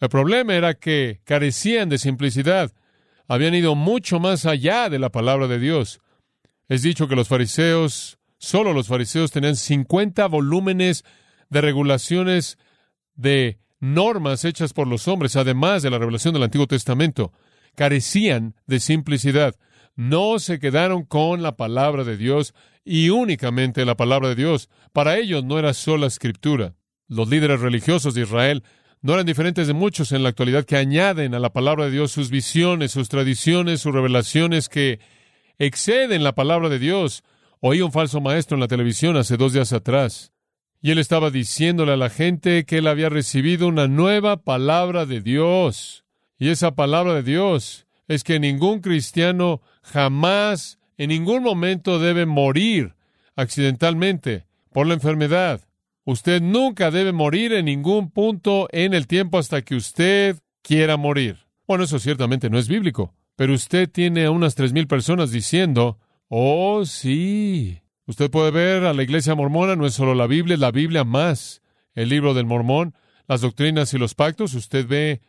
El 0.00 0.08
problema 0.08 0.54
era 0.54 0.74
que 0.74 1.20
carecían 1.24 1.88
de 1.88 1.98
simplicidad. 1.98 2.72
Habían 3.28 3.54
ido 3.54 3.74
mucho 3.74 4.18
más 4.18 4.46
allá 4.46 4.88
de 4.88 4.98
la 4.98 5.10
palabra 5.10 5.46
de 5.46 5.58
Dios. 5.58 6.00
Es 6.68 6.82
dicho 6.82 7.06
que 7.06 7.16
los 7.16 7.28
fariseos, 7.28 8.18
solo 8.38 8.72
los 8.72 8.88
fariseos 8.88 9.30
tenían 9.30 9.56
50 9.56 10.26
volúmenes 10.26 11.04
de 11.50 11.60
regulaciones 11.60 12.58
de 13.14 13.58
normas 13.78 14.44
hechas 14.44 14.72
por 14.72 14.86
los 14.86 15.06
hombres, 15.06 15.36
además 15.36 15.82
de 15.82 15.90
la 15.90 15.98
revelación 15.98 16.32
del 16.32 16.44
Antiguo 16.44 16.66
Testamento. 16.66 17.32
Carecían 17.74 18.54
de 18.66 18.80
simplicidad. 18.80 19.54
No 19.94 20.38
se 20.38 20.58
quedaron 20.58 21.04
con 21.04 21.42
la 21.42 21.56
palabra 21.56 22.04
de 22.04 22.16
Dios, 22.16 22.54
y 22.84 23.10
únicamente 23.10 23.84
la 23.84 23.96
palabra 23.96 24.28
de 24.28 24.34
Dios. 24.34 24.68
Para 24.92 25.18
ellos 25.18 25.44
no 25.44 25.58
era 25.58 25.74
sola 25.74 26.06
escritura. 26.06 26.74
Los 27.08 27.28
líderes 27.28 27.60
religiosos 27.60 28.14
de 28.14 28.22
Israel 28.22 28.64
no 29.00 29.14
eran 29.14 29.26
diferentes 29.26 29.66
de 29.66 29.72
muchos 29.72 30.12
en 30.12 30.22
la 30.22 30.30
actualidad 30.30 30.64
que 30.64 30.76
añaden 30.76 31.34
a 31.34 31.38
la 31.38 31.52
palabra 31.52 31.84
de 31.84 31.90
Dios 31.90 32.12
sus 32.12 32.30
visiones, 32.30 32.92
sus 32.92 33.08
tradiciones, 33.08 33.80
sus 33.80 33.94
revelaciones 33.94 34.68
que 34.68 35.00
exceden 35.58 36.24
la 36.24 36.34
palabra 36.34 36.68
de 36.68 36.78
Dios 36.78 37.22
Oí 37.64 37.80
un 37.80 37.92
falso 37.92 38.20
maestro 38.20 38.56
en 38.56 38.60
la 38.60 38.66
televisión 38.66 39.16
hace 39.16 39.36
dos 39.36 39.52
días 39.52 39.72
atrás, 39.72 40.32
y 40.80 40.90
él 40.90 40.98
estaba 40.98 41.30
diciéndole 41.30 41.92
a 41.92 41.96
la 41.96 42.10
gente 42.10 42.64
que 42.64 42.78
él 42.78 42.88
había 42.88 43.08
recibido 43.08 43.68
una 43.68 43.86
nueva 43.86 44.38
palabra 44.38 45.06
de 45.06 45.20
Dios. 45.20 46.04
Y 46.40 46.48
esa 46.48 46.74
palabra 46.74 47.14
de 47.14 47.22
Dios 47.22 47.86
es 48.12 48.24
que 48.24 48.38
ningún 48.38 48.80
cristiano 48.80 49.62
jamás, 49.82 50.78
en 50.98 51.08
ningún 51.08 51.42
momento 51.42 51.98
debe 51.98 52.26
morir 52.26 52.94
accidentalmente 53.36 54.46
por 54.72 54.86
la 54.86 54.94
enfermedad. 54.94 55.62
Usted 56.04 56.42
nunca 56.42 56.90
debe 56.90 57.12
morir 57.12 57.52
en 57.52 57.66
ningún 57.66 58.10
punto 58.10 58.68
en 58.72 58.92
el 58.92 59.06
tiempo 59.06 59.38
hasta 59.38 59.62
que 59.62 59.76
usted 59.76 60.38
quiera 60.62 60.96
morir. 60.96 61.38
Bueno, 61.66 61.84
eso 61.84 61.98
ciertamente 61.98 62.50
no 62.50 62.58
es 62.58 62.68
bíblico, 62.68 63.14
pero 63.36 63.54
usted 63.54 63.88
tiene 63.88 64.24
a 64.24 64.30
unas 64.30 64.54
tres 64.54 64.72
mil 64.72 64.86
personas 64.86 65.30
diciendo, 65.30 65.98
oh 66.28 66.84
sí. 66.84 67.80
Usted 68.06 68.30
puede 68.30 68.50
ver 68.50 68.84
a 68.84 68.94
la 68.94 69.02
iglesia 69.02 69.34
mormona, 69.34 69.76
no 69.76 69.86
es 69.86 69.94
solo 69.94 70.14
la 70.14 70.26
Biblia, 70.26 70.54
es 70.54 70.60
la 70.60 70.72
Biblia 70.72 71.04
más 71.04 71.62
el 71.94 72.08
libro 72.08 72.34
del 72.34 72.46
mormón, 72.46 72.94
las 73.28 73.40
doctrinas 73.40 73.94
y 73.94 73.98
los 73.98 74.14
pactos. 74.14 74.54
Usted 74.54 74.86
ve 74.86 75.20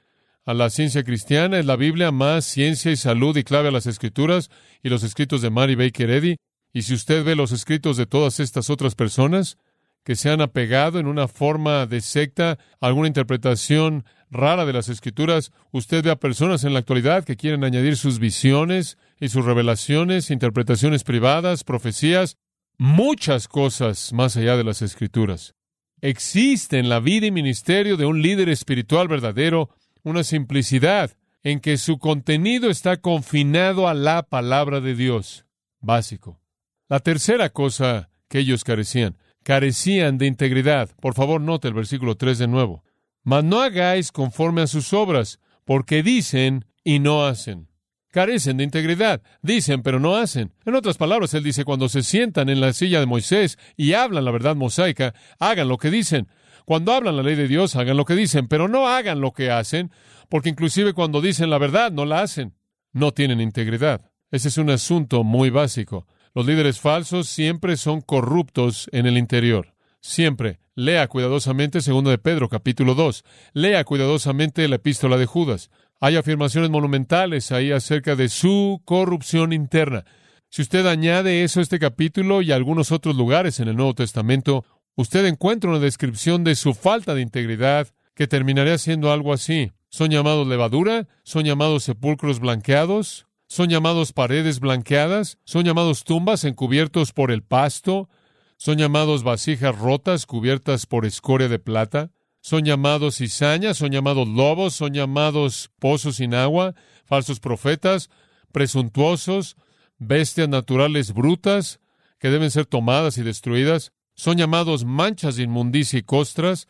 a 0.45 0.53
la 0.53 0.69
ciencia 0.69 1.03
cristiana, 1.03 1.59
es 1.59 1.65
la 1.65 1.75
Biblia 1.75 2.11
más 2.11 2.45
ciencia 2.45 2.91
y 2.91 2.97
salud 2.97 3.35
y 3.37 3.43
clave 3.43 3.69
a 3.69 3.71
las 3.71 3.85
escrituras 3.85 4.49
y 4.81 4.89
los 4.89 5.03
escritos 5.03 5.41
de 5.41 5.49
Mary 5.49 5.75
Baker 5.75 6.09
Eddy. 6.09 6.35
Y 6.73 6.81
si 6.81 6.93
usted 6.93 7.23
ve 7.23 7.35
los 7.35 7.51
escritos 7.51 7.97
de 7.97 8.05
todas 8.05 8.39
estas 8.39 8.69
otras 8.69 8.95
personas 8.95 9.57
que 10.03 10.15
se 10.15 10.29
han 10.29 10.41
apegado 10.41 10.99
en 10.99 11.07
una 11.07 11.27
forma 11.27 11.85
de 11.85 12.01
secta 12.01 12.57
a 12.81 12.87
alguna 12.87 13.07
interpretación 13.07 14.05
rara 14.29 14.65
de 14.65 14.73
las 14.73 14.89
escrituras, 14.89 15.51
usted 15.71 16.03
ve 16.03 16.11
a 16.11 16.19
personas 16.19 16.63
en 16.63 16.73
la 16.73 16.79
actualidad 16.79 17.23
que 17.23 17.37
quieren 17.37 17.63
añadir 17.63 17.95
sus 17.95 18.19
visiones 18.19 18.97
y 19.19 19.29
sus 19.29 19.45
revelaciones, 19.45 20.31
interpretaciones 20.31 21.03
privadas, 21.03 21.63
profecías, 21.63 22.35
muchas 22.77 23.47
cosas 23.47 24.11
más 24.11 24.35
allá 24.35 24.57
de 24.57 24.63
las 24.63 24.81
escrituras. 24.81 25.53
Existe 26.01 26.79
en 26.79 26.89
la 26.89 26.99
vida 26.99 27.27
y 27.27 27.31
ministerio 27.31 27.95
de 27.95 28.05
un 28.05 28.21
líder 28.21 28.49
espiritual 28.49 29.07
verdadero 29.07 29.69
una 30.03 30.23
simplicidad 30.23 31.11
en 31.43 31.59
que 31.59 31.77
su 31.77 31.97
contenido 31.97 32.69
está 32.69 32.97
confinado 32.97 33.87
a 33.87 33.93
la 33.93 34.23
palabra 34.23 34.79
de 34.79 34.95
Dios. 34.95 35.45
Básico. 35.79 36.39
La 36.87 36.99
tercera 36.99 37.49
cosa 37.49 38.09
que 38.29 38.39
ellos 38.39 38.63
carecían, 38.63 39.17
carecían 39.43 40.17
de 40.17 40.27
integridad. 40.27 40.89
Por 41.01 41.13
favor, 41.13 41.41
note 41.41 41.67
el 41.67 41.73
versículo 41.73 42.15
3 42.15 42.37
de 42.37 42.47
nuevo. 42.47 42.83
Mas 43.23 43.43
no 43.43 43.61
hagáis 43.61 44.11
conforme 44.11 44.61
a 44.61 44.67
sus 44.67 44.93
obras, 44.93 45.39
porque 45.65 46.03
dicen 46.03 46.65
y 46.83 46.99
no 46.99 47.25
hacen. 47.25 47.67
Carecen 48.11 48.57
de 48.57 48.63
integridad, 48.63 49.21
dicen 49.41 49.81
pero 49.81 49.99
no 49.99 50.15
hacen. 50.15 50.53
En 50.65 50.75
otras 50.75 50.97
palabras, 50.97 51.33
él 51.33 51.43
dice, 51.43 51.65
cuando 51.65 51.89
se 51.89 52.03
sientan 52.03 52.47
en 52.49 52.61
la 52.61 52.73
silla 52.73 52.99
de 52.99 53.07
Moisés 53.07 53.57
y 53.75 53.93
hablan 53.93 54.25
la 54.25 54.31
verdad 54.31 54.55
mosaica, 54.55 55.15
hagan 55.39 55.67
lo 55.67 55.77
que 55.77 55.89
dicen. 55.89 56.27
Cuando 56.65 56.93
hablan 56.93 57.17
la 57.17 57.23
ley 57.23 57.35
de 57.35 57.47
Dios, 57.47 57.75
hagan 57.75 57.97
lo 57.97 58.05
que 58.05 58.15
dicen, 58.15 58.47
pero 58.47 58.67
no 58.67 58.87
hagan 58.87 59.21
lo 59.21 59.33
que 59.33 59.51
hacen, 59.51 59.91
porque 60.29 60.49
inclusive 60.49 60.93
cuando 60.93 61.21
dicen 61.21 61.49
la 61.49 61.57
verdad, 61.57 61.91
no 61.91 62.05
la 62.05 62.21
hacen. 62.21 62.53
No 62.91 63.11
tienen 63.11 63.41
integridad. 63.41 64.09
Ese 64.31 64.47
es 64.47 64.57
un 64.57 64.69
asunto 64.69 65.23
muy 65.23 65.49
básico. 65.49 66.07
Los 66.33 66.45
líderes 66.45 66.79
falsos 66.79 67.27
siempre 67.27 67.77
son 67.77 68.01
corruptos 68.01 68.89
en 68.91 69.05
el 69.05 69.17
interior. 69.17 69.75
Siempre. 69.99 70.59
Lea 70.75 71.07
cuidadosamente 71.07 71.81
segundo 71.81 72.09
de 72.09 72.17
Pedro, 72.17 72.49
capítulo 72.49 72.95
2. 72.95 73.23
Lea 73.53 73.83
cuidadosamente 73.83 74.67
la 74.67 74.77
epístola 74.77 75.17
de 75.17 75.27
Judas. 75.27 75.69
Hay 75.99 76.15
afirmaciones 76.15 76.71
monumentales 76.71 77.51
ahí 77.51 77.71
acerca 77.71 78.15
de 78.15 78.27
su 78.27 78.81
corrupción 78.85 79.53
interna. 79.53 80.03
Si 80.49 80.61
usted 80.61 80.85
añade 80.87 81.43
eso 81.43 81.59
a 81.59 81.63
este 81.63 81.79
capítulo 81.79 82.41
y 82.41 82.51
a 82.51 82.55
algunos 82.55 82.91
otros 82.91 83.15
lugares 83.15 83.59
en 83.59 83.67
el 83.67 83.75
Nuevo 83.75 83.93
Testamento, 83.93 84.65
usted 84.95 85.25
encuentra 85.25 85.69
una 85.69 85.79
descripción 85.79 86.43
de 86.43 86.55
su 86.55 86.73
falta 86.73 87.13
de 87.15 87.21
integridad 87.21 87.87
que 88.15 88.27
terminaría 88.27 88.77
siendo 88.77 89.11
algo 89.11 89.33
así. 89.33 89.71
Son 89.89 90.09
llamados 90.09 90.47
levadura, 90.47 91.07
son 91.23 91.45
llamados 91.45 91.83
sepulcros 91.83 92.39
blanqueados, 92.39 93.27
son 93.47 93.69
llamados 93.69 94.13
paredes 94.13 94.59
blanqueadas, 94.59 95.37
son 95.43 95.65
llamados 95.65 96.03
tumbas 96.03 96.43
encubiertos 96.43 97.11
por 97.11 97.31
el 97.31 97.43
pasto, 97.43 98.09
son 98.57 98.77
llamados 98.77 99.23
vasijas 99.23 99.77
rotas 99.77 100.25
cubiertas 100.25 100.85
por 100.85 101.05
escoria 101.05 101.49
de 101.49 101.59
plata, 101.59 102.11
son 102.41 102.65
llamados 102.65 103.17
cizañas, 103.17 103.77
son 103.77 103.91
llamados 103.91 104.27
lobos, 104.27 104.73
son 104.73 104.93
llamados 104.93 105.71
pozos 105.79 106.17
sin 106.17 106.33
agua, 106.33 106.75
falsos 107.05 107.39
profetas, 107.39 108.09
presuntuosos, 108.51 109.55
bestias 109.97 110.49
naturales 110.49 111.13
brutas 111.13 111.79
que 112.19 112.29
deben 112.29 112.51
ser 112.51 112.65
tomadas 112.65 113.17
y 113.17 113.23
destruidas, 113.23 113.91
son 114.15 114.37
llamados 114.37 114.85
manchas 114.85 115.35
de 115.35 115.43
inmundicia 115.43 115.99
y 115.99 116.03
costras, 116.03 116.67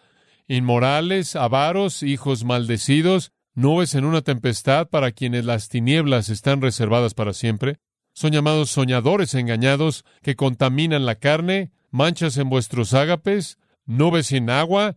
inmorales, 0.48 1.36
avaros, 1.36 2.04
hijos 2.04 2.44
maldecidos, 2.44 3.32
nubes 3.54 3.96
en 3.96 4.06
una 4.06 4.22
tempestad 4.22 4.88
para 4.90 5.12
quienes 5.12 5.46
las 5.46 5.70
tinieblas 5.70 6.30
están 6.30 6.62
reservadas 6.62 7.14
para 7.14 7.34
siempre. 7.34 7.80
Son 8.14 8.32
llamados 8.32 8.70
soñadores 8.70 9.34
engañados 9.34 10.06
que 10.22 10.36
contaminan 10.36 11.06
la 11.06 11.16
carne, 11.16 11.72
manchas 11.90 12.38
en 12.38 12.50
vuestros 12.50 12.94
ágapes, 12.94 13.58
nubes 13.86 14.28
sin 14.28 14.50
agua, 14.50 14.96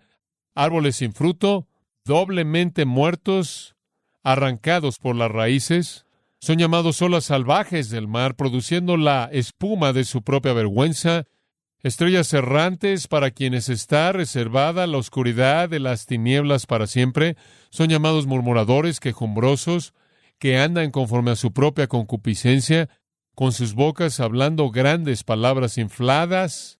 árboles 0.54 0.96
sin 0.96 1.12
fruto, 1.12 1.66
doblemente 2.04 2.84
muertos, 2.84 3.76
arrancados 4.22 4.98
por 4.98 5.16
las 5.16 5.30
raíces. 5.30 6.06
Son 6.38 6.58
llamados 6.58 7.00
olas 7.00 7.24
salvajes 7.24 7.90
del 7.90 8.06
mar, 8.06 8.36
produciendo 8.36 8.96
la 8.96 9.28
espuma 9.32 9.92
de 9.92 10.04
su 10.04 10.22
propia 10.22 10.52
vergüenza, 10.52 11.24
estrellas 11.82 12.32
errantes 12.32 13.08
para 13.08 13.30
quienes 13.30 13.68
está 13.68 14.12
reservada 14.12 14.86
la 14.86 14.98
oscuridad 14.98 15.68
de 15.68 15.80
las 15.80 16.06
tinieblas 16.06 16.66
para 16.66 16.86
siempre, 16.86 17.36
son 17.70 17.88
llamados 17.88 18.26
murmuradores, 18.26 19.00
quejumbrosos, 19.00 19.94
que 20.38 20.58
andan 20.58 20.90
conforme 20.90 21.30
a 21.30 21.36
su 21.36 21.52
propia 21.52 21.86
concupiscencia, 21.86 22.88
con 23.34 23.52
sus 23.52 23.74
bocas 23.74 24.20
hablando 24.20 24.70
grandes 24.70 25.22
palabras 25.22 25.78
infladas, 25.78 26.78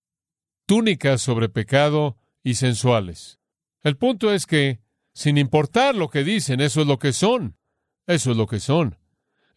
túnicas 0.67 1.21
sobre 1.23 1.49
pecado 1.49 2.17
y 2.43 2.55
sensuales. 2.55 3.39
El 3.83 3.97
punto 3.97 4.33
es 4.33 4.47
que, 4.47 4.81
sin 5.13 5.39
importar 5.39 5.95
lo 5.95 6.09
que 6.09 6.25
dicen, 6.25 6.61
eso 6.61 6.81
es 6.81 6.87
lo 6.87 6.99
que 6.99 7.13
son. 7.13 7.57
Eso 8.07 8.31
es 8.31 8.37
lo 8.37 8.47
que 8.47 8.61
son. 8.61 8.99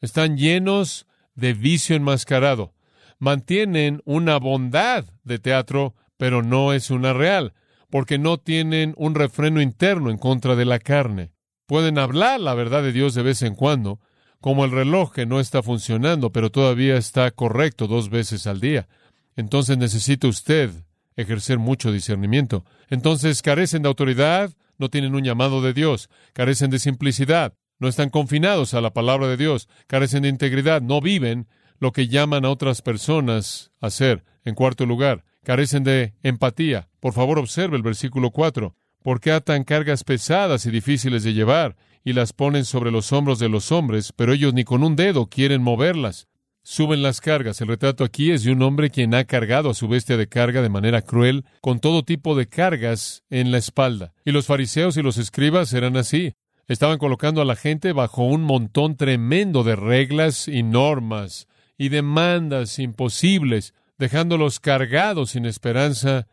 Están 0.02 0.38
llenos 0.38 1.08
de 1.36 1.54
vicio 1.54 1.96
enmascarado 1.96 2.74
mantienen 3.20 4.02
una 4.06 4.38
bondad 4.38 5.06
de 5.24 5.40
teatro, 5.40 5.94
pero 6.18 6.42
no 6.42 6.74
es 6.74 6.90
una 6.90 7.14
real, 7.14 7.54
porque 7.90 8.18
no 8.18 8.38
tienen 8.38 8.94
un 8.98 9.16
refreno 9.16 9.62
interno 9.62 10.10
en 10.10 10.18
contra 10.18 10.56
de 10.56 10.66
la 10.66 10.80
carne. 10.80 11.32
Pueden 11.66 12.00
hablar 12.00 12.40
la 12.40 12.54
verdad 12.54 12.82
de 12.82 12.94
Dios 12.94 13.14
de 13.14 13.22
vez 13.22 13.42
en 13.42 13.56
cuando, 13.56 14.00
como 14.42 14.66
el 14.66 14.72
reloj 14.72 15.14
que 15.14 15.26
no 15.26 15.40
está 15.40 15.62
funcionando, 15.62 16.32
pero 16.32 16.50
todavía 16.50 16.98
está 16.98 17.30
correcto 17.32 17.88
dos 17.88 18.10
veces 18.10 18.48
al 18.48 18.60
día. 18.60 18.88
Entonces 19.36 19.78
necesita 19.78 20.28
usted 20.28 20.72
ejercer 21.16 21.60
mucho 21.60 21.92
discernimiento. 21.92 22.66
Entonces 22.90 23.42
carecen 23.42 23.84
de 23.84 23.90
autoridad, 23.90 24.52
no 24.78 24.90
tienen 24.90 25.14
un 25.14 25.24
llamado 25.24 25.62
de 25.62 25.74
Dios, 25.74 26.10
carecen 26.34 26.72
de 26.72 26.80
simplicidad, 26.80 27.54
no 27.80 27.88
están 27.88 28.10
confinados 28.10 28.74
a 28.74 28.82
la 28.82 28.94
palabra 28.94 29.28
de 29.28 29.38
Dios, 29.38 29.68
carecen 29.88 30.24
de 30.24 30.30
integridad, 30.30 30.82
no 30.82 31.02
viven 31.02 31.48
lo 31.80 31.92
que 31.92 32.08
llaman 32.08 32.46
a 32.46 32.50
otras 32.50 32.82
personas 32.82 33.72
a 33.82 33.88
hacer. 33.88 34.24
En 34.44 34.56
cuarto 34.56 34.86
lugar, 34.86 35.24
carecen 35.44 35.84
de 35.84 36.14
empatía. 36.24 36.90
Por 37.00 37.14
favor, 37.14 37.40
observe 37.40 37.78
el 37.78 37.84
versículo 37.84 38.32
4. 38.32 38.76
Porque 39.02 39.32
atan 39.32 39.64
cargas 39.64 40.04
pesadas 40.04 40.66
y 40.66 40.72
difíciles 40.72 41.24
de 41.24 41.34
llevar 41.34 41.78
y 42.04 42.14
las 42.14 42.34
ponen 42.34 42.66
sobre 42.66 42.92
los 42.92 43.12
hombros 43.12 43.40
de 43.40 43.50
los 43.50 43.72
hombres, 43.72 44.14
pero 44.16 44.34
ellos 44.34 44.54
ni 44.54 44.64
con 44.64 44.84
un 44.84 44.96
dedo 44.96 45.28
quieren 45.28 45.62
moverlas. 45.62 46.28
Suben 46.64 47.02
las 47.02 47.22
cargas. 47.22 47.62
El 47.62 47.70
retrato 47.70 48.04
aquí 48.04 48.32
es 48.32 48.44
de 48.44 48.52
un 48.52 48.62
hombre 48.62 48.90
quien 48.90 49.16
ha 49.16 49.24
cargado 49.24 49.70
a 49.70 49.74
su 49.74 49.88
bestia 49.88 50.18
de 50.18 50.28
carga 50.28 50.62
de 50.62 50.70
manera 50.70 51.02
cruel, 51.02 51.46
con 51.62 51.80
todo 51.80 52.04
tipo 52.04 52.36
de 52.36 52.48
cargas 52.48 53.24
en 53.30 53.52
la 53.52 53.58
espalda. 53.58 54.14
Y 54.26 54.32
los 54.32 54.46
fariseos 54.46 54.98
y 54.98 55.02
los 55.02 55.18
escribas 55.18 55.74
eran 55.74 55.98
así. 55.98 56.34
Estaban 56.68 57.00
colocando 57.00 57.42
a 57.42 57.46
la 57.46 57.56
gente 57.56 57.94
bajo 57.94 58.24
un 58.24 58.44
montón 58.44 58.98
tremendo 58.98 59.64
de 59.64 59.76
reglas 59.76 60.48
y 60.48 60.62
normas 60.62 61.48
y 61.80 61.88
demandas 61.88 62.78
imposibles, 62.78 63.74
dejándolos 63.98 64.60
cargados 64.60 65.32
sin 65.32 65.46
esperanza, 65.46 66.28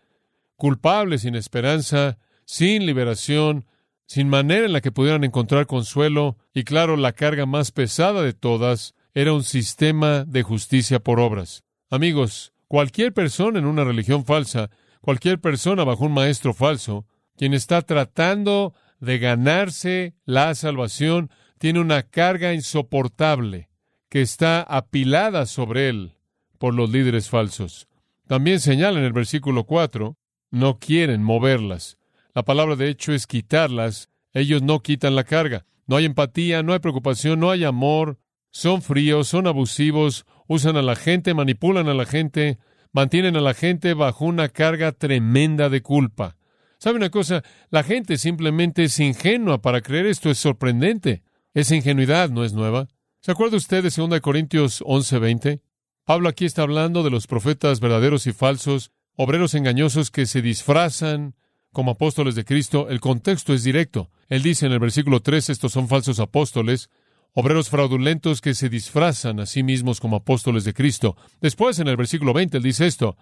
culpables 0.56 1.22
sin 1.22 1.36
esperanza, 1.36 2.18
sin 2.44 2.84
liberación, 2.84 3.64
sin 4.06 4.28
manera 4.28 4.66
en 4.66 4.72
la 4.72 4.80
que 4.80 4.90
pudieran 4.90 5.22
encontrar 5.22 5.66
consuelo, 5.66 6.36
y 6.52 6.64
claro, 6.64 6.96
la 6.96 7.12
carga 7.12 7.46
más 7.46 7.70
pesada 7.70 8.22
de 8.22 8.32
todas 8.32 8.94
era 9.14 9.32
un 9.32 9.44
sistema 9.44 10.24
de 10.24 10.42
justicia 10.42 10.98
por 10.98 11.20
obras. 11.20 11.62
Amigos, 11.90 12.52
cualquier 12.66 13.14
persona 13.14 13.60
en 13.60 13.66
una 13.66 13.84
religión 13.84 14.24
falsa, 14.24 14.70
cualquier 15.00 15.40
persona 15.40 15.84
bajo 15.84 16.06
un 16.06 16.12
maestro 16.12 16.54
falso, 16.54 17.06
quien 17.36 17.54
está 17.54 17.82
tratando 17.82 18.74
de 18.98 19.18
ganarse 19.20 20.14
la 20.24 20.56
salvación, 20.56 21.30
tiene 21.58 21.78
una 21.78 22.02
carga 22.02 22.52
insoportable 22.52 23.68
que 24.08 24.22
está 24.22 24.62
apilada 24.62 25.46
sobre 25.46 25.88
él 25.88 26.12
por 26.58 26.74
los 26.74 26.90
líderes 26.90 27.28
falsos. 27.28 27.88
También 28.26 28.60
señala 28.60 28.98
en 28.98 29.04
el 29.04 29.12
versículo 29.12 29.64
4, 29.64 30.16
no 30.50 30.78
quieren 30.78 31.22
moverlas. 31.22 31.98
La 32.34 32.44
palabra 32.44 32.76
de 32.76 32.88
hecho 32.88 33.12
es 33.12 33.26
quitarlas. 33.26 34.10
Ellos 34.32 34.62
no 34.62 34.80
quitan 34.80 35.14
la 35.14 35.24
carga. 35.24 35.64
No 35.86 35.96
hay 35.96 36.04
empatía, 36.04 36.62
no 36.62 36.72
hay 36.72 36.80
preocupación, 36.80 37.40
no 37.40 37.50
hay 37.50 37.64
amor. 37.64 38.18
Son 38.50 38.82
fríos, 38.82 39.28
son 39.28 39.46
abusivos, 39.46 40.26
usan 40.46 40.76
a 40.76 40.82
la 40.82 40.96
gente, 40.96 41.34
manipulan 41.34 41.88
a 41.88 41.94
la 41.94 42.06
gente, 42.06 42.58
mantienen 42.92 43.36
a 43.36 43.40
la 43.40 43.54
gente 43.54 43.94
bajo 43.94 44.24
una 44.24 44.48
carga 44.48 44.92
tremenda 44.92 45.68
de 45.68 45.82
culpa. 45.82 46.36
¿Sabe 46.78 46.96
una 46.96 47.10
cosa? 47.10 47.42
La 47.70 47.82
gente 47.82 48.18
simplemente 48.18 48.84
es 48.84 49.00
ingenua 49.00 49.62
para 49.62 49.80
creer 49.80 50.06
esto. 50.06 50.30
Es 50.30 50.38
sorprendente. 50.38 51.22
Esa 51.54 51.74
ingenuidad 51.74 52.28
no 52.30 52.44
es 52.44 52.52
nueva. 52.52 52.88
¿Se 53.26 53.32
acuerda 53.32 53.56
usted 53.56 53.82
de 53.82 53.90
2 53.90 54.20
Corintios 54.20 54.82
11:20? 54.82 55.60
Pablo 56.04 56.28
aquí 56.28 56.44
está 56.44 56.62
hablando 56.62 57.02
de 57.02 57.10
los 57.10 57.26
profetas 57.26 57.80
verdaderos 57.80 58.28
y 58.28 58.32
falsos, 58.32 58.92
obreros 59.16 59.54
engañosos 59.54 60.12
que 60.12 60.26
se 60.26 60.42
disfrazan 60.42 61.34
como 61.72 61.90
apóstoles 61.90 62.36
de 62.36 62.44
Cristo. 62.44 62.88
El 62.88 63.00
contexto 63.00 63.52
es 63.52 63.64
directo. 63.64 64.12
Él 64.28 64.44
dice 64.44 64.66
en 64.66 64.70
el 64.70 64.78
versículo 64.78 65.22
3, 65.22 65.50
estos 65.50 65.72
son 65.72 65.88
falsos 65.88 66.20
apóstoles, 66.20 66.88
obreros 67.32 67.68
fraudulentos 67.68 68.40
que 68.40 68.54
se 68.54 68.68
disfrazan 68.68 69.40
a 69.40 69.46
sí 69.46 69.64
mismos 69.64 69.98
como 69.98 70.14
apóstoles 70.14 70.62
de 70.62 70.72
Cristo. 70.72 71.16
Después, 71.40 71.80
en 71.80 71.88
el 71.88 71.96
versículo 71.96 72.32
20, 72.32 72.58
él 72.58 72.62
dice 72.62 72.86
esto, 72.86 73.16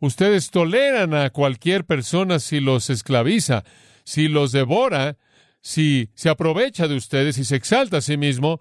ustedes 0.00 0.50
toleran 0.50 1.14
a 1.14 1.30
cualquier 1.30 1.84
persona 1.84 2.40
si 2.40 2.58
los 2.58 2.90
esclaviza, 2.90 3.62
si 4.02 4.26
los 4.26 4.50
devora, 4.50 5.18
si 5.60 6.10
se 6.14 6.30
aprovecha 6.30 6.88
de 6.88 6.96
ustedes 6.96 7.38
y 7.38 7.44
se 7.44 7.54
exalta 7.54 7.98
a 7.98 8.00
sí 8.00 8.16
mismo, 8.16 8.60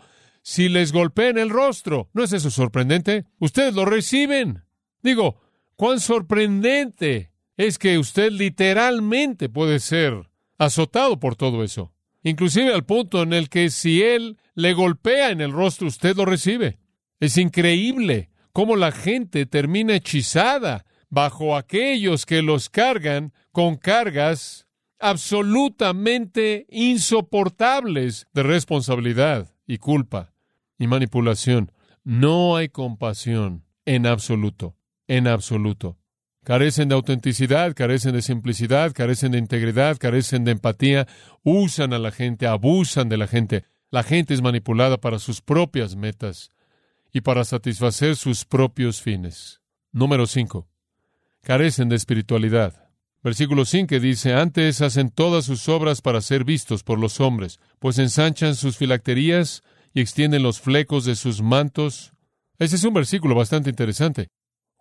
si 0.49 0.67
les 0.67 0.91
golpea 0.91 1.29
en 1.29 1.37
el 1.37 1.51
rostro. 1.51 2.09
¿No 2.11 2.23
es 2.23 2.33
eso 2.33 2.49
sorprendente? 2.49 3.25
Ustedes 3.37 3.75
lo 3.75 3.85
reciben. 3.85 4.63
Digo, 5.03 5.39
cuán 5.75 5.99
sorprendente 5.99 7.31
es 7.55 7.77
que 7.77 7.99
usted 7.99 8.31
literalmente 8.31 9.47
puede 9.47 9.79
ser 9.79 10.27
azotado 10.57 11.19
por 11.19 11.35
todo 11.35 11.63
eso. 11.63 11.93
Inclusive 12.23 12.73
al 12.73 12.83
punto 12.83 13.21
en 13.21 13.33
el 13.33 13.47
que 13.47 13.69
si 13.69 14.01
él 14.01 14.39
le 14.55 14.73
golpea 14.73 15.29
en 15.29 15.41
el 15.41 15.51
rostro, 15.51 15.87
usted 15.87 16.15
lo 16.15 16.25
recibe. 16.25 16.79
Es 17.19 17.37
increíble 17.37 18.31
cómo 18.51 18.75
la 18.75 18.91
gente 18.91 19.45
termina 19.45 19.97
hechizada 19.97 20.83
bajo 21.11 21.55
aquellos 21.55 22.25
que 22.25 22.41
los 22.41 22.69
cargan 22.69 23.33
con 23.51 23.75
cargas 23.75 24.65
absolutamente 24.97 26.65
insoportables 26.71 28.25
de 28.33 28.41
responsabilidad 28.41 29.53
y 29.67 29.77
culpa 29.77 30.28
y 30.79 30.87
manipulación. 30.87 31.71
No 32.03 32.55
hay 32.55 32.69
compasión 32.69 33.65
en 33.85 34.07
absoluto, 34.07 34.75
en 35.07 35.27
absoluto. 35.27 35.97
Carecen 36.43 36.89
de 36.89 36.95
autenticidad, 36.95 37.75
carecen 37.75 38.13
de 38.13 38.23
simplicidad, 38.23 38.93
carecen 38.93 39.33
de 39.33 39.37
integridad, 39.37 39.97
carecen 39.97 40.45
de 40.45 40.51
empatía, 40.51 41.05
usan 41.43 41.93
a 41.93 41.99
la 41.99 42.11
gente, 42.11 42.47
abusan 42.47 43.09
de 43.09 43.17
la 43.17 43.27
gente. 43.27 43.65
La 43.91 44.03
gente 44.03 44.33
es 44.33 44.41
manipulada 44.41 44.97
para 44.97 45.19
sus 45.19 45.41
propias 45.41 45.95
metas 45.95 46.51
y 47.11 47.21
para 47.21 47.43
satisfacer 47.43 48.15
sus 48.15 48.45
propios 48.45 49.01
fines. 49.01 49.61
Número 49.91 50.25
5. 50.25 50.67
Carecen 51.41 51.89
de 51.89 51.97
espiritualidad. 51.97 52.89
Versículo 53.21 53.65
5 53.65 53.99
dice, 53.99 54.33
antes 54.33 54.81
hacen 54.81 55.09
todas 55.09 55.43
sus 55.43 55.67
obras 55.67 56.01
para 56.01 56.21
ser 56.21 56.45
vistos 56.45 56.83
por 56.83 56.99
los 56.99 57.19
hombres, 57.19 57.59
pues 57.79 57.99
ensanchan 57.99 58.55
sus 58.55 58.77
filacterías 58.77 59.61
y 59.93 60.01
extienden 60.01 60.43
los 60.43 60.59
flecos 60.59 61.05
de 61.05 61.15
sus 61.15 61.41
mantos. 61.41 62.13
Ese 62.57 62.75
es 62.75 62.83
un 62.83 62.93
versículo 62.93 63.35
bastante 63.35 63.69
interesante. 63.69 64.27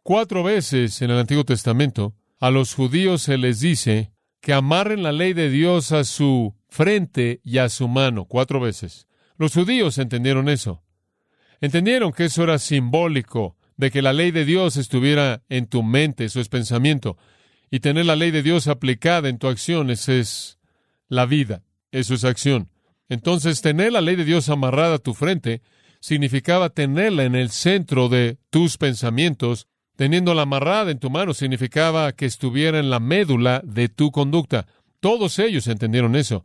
Cuatro 0.03 0.43
veces 0.43 1.01
en 1.03 1.11
el 1.11 1.19
Antiguo 1.19 1.45
Testamento 1.45 2.15
a 2.41 2.51
los 2.51 2.75
judíos 2.75 3.23
se 3.23 3.39
les 3.39 3.61
dice 3.61 4.13
que 4.41 4.53
amarren 4.53 5.03
la 5.03 5.13
ley 5.13 5.33
de 5.33 5.51
Dios 5.51 5.93
a 5.93 6.05
su 6.05 6.55
frente 6.69 7.41
y 7.45 7.59
a 7.59 7.69
su 7.69 7.89
mano. 7.89 8.25
Cuatro 8.25 8.61
veces. 8.61 9.07
Los 9.37 9.55
judíos 9.55 9.99
entendieron 9.99 10.49
eso. 10.49 10.83
Entendieron 11.61 12.13
que 12.13 12.27
eso 12.27 12.45
era 12.45 12.59
simbólico 12.59 13.57
de 13.77 13.91
que 13.91 14.03
la 14.03 14.13
ley 14.13 14.31
de 14.31 14.45
Dios 14.45 14.77
estuviera 14.77 15.43
en 15.49 15.67
tu 15.67 15.83
mente, 15.83 16.25
eso 16.25 16.41
es 16.41 16.49
pensamiento. 16.49 17.17
Y 17.71 17.81
tener 17.81 18.07
la 18.07 18.17
ley 18.17 18.31
de 18.31 18.43
Dios 18.43 18.67
aplicada 18.67 19.29
en 19.29 19.39
tu 19.39 19.47
acción, 19.49 19.91
esa 19.91 20.15
es 20.15 20.59
la 21.09 21.27
vida, 21.27 21.63
eso 21.93 22.15
es 22.15 22.25
acción. 22.25 22.71
Entonces, 23.09 23.63
tener 23.63 23.93
la 23.93 24.01
ley 24.01 24.17
de 24.17 24.25
Dios 24.25 24.49
amarrada 24.49 24.97
a 24.97 24.99
tu 24.99 25.15
frente 25.15 25.63
significaba 26.01 26.71
tenerla 26.71 27.25
en 27.25 27.35
el 27.35 27.51
centro 27.51 28.09
de 28.09 28.39
tus 28.51 28.77
pensamientos. 28.77 29.67
Teniéndola 29.97 30.43
amarrada 30.43 30.91
en 30.91 30.99
tu 30.99 31.11
mano 31.11 31.35
significaba 31.35 32.13
que 32.13 32.27
estuviera 32.27 32.79
en 32.79 32.91
la 32.91 33.01
médula 33.01 33.63
de 33.65 33.89
tu 33.89 34.11
conducta. 34.11 34.67
Todos 35.01 35.39
ellos 35.39 35.67
entendieron 35.67 36.17
eso. 36.17 36.45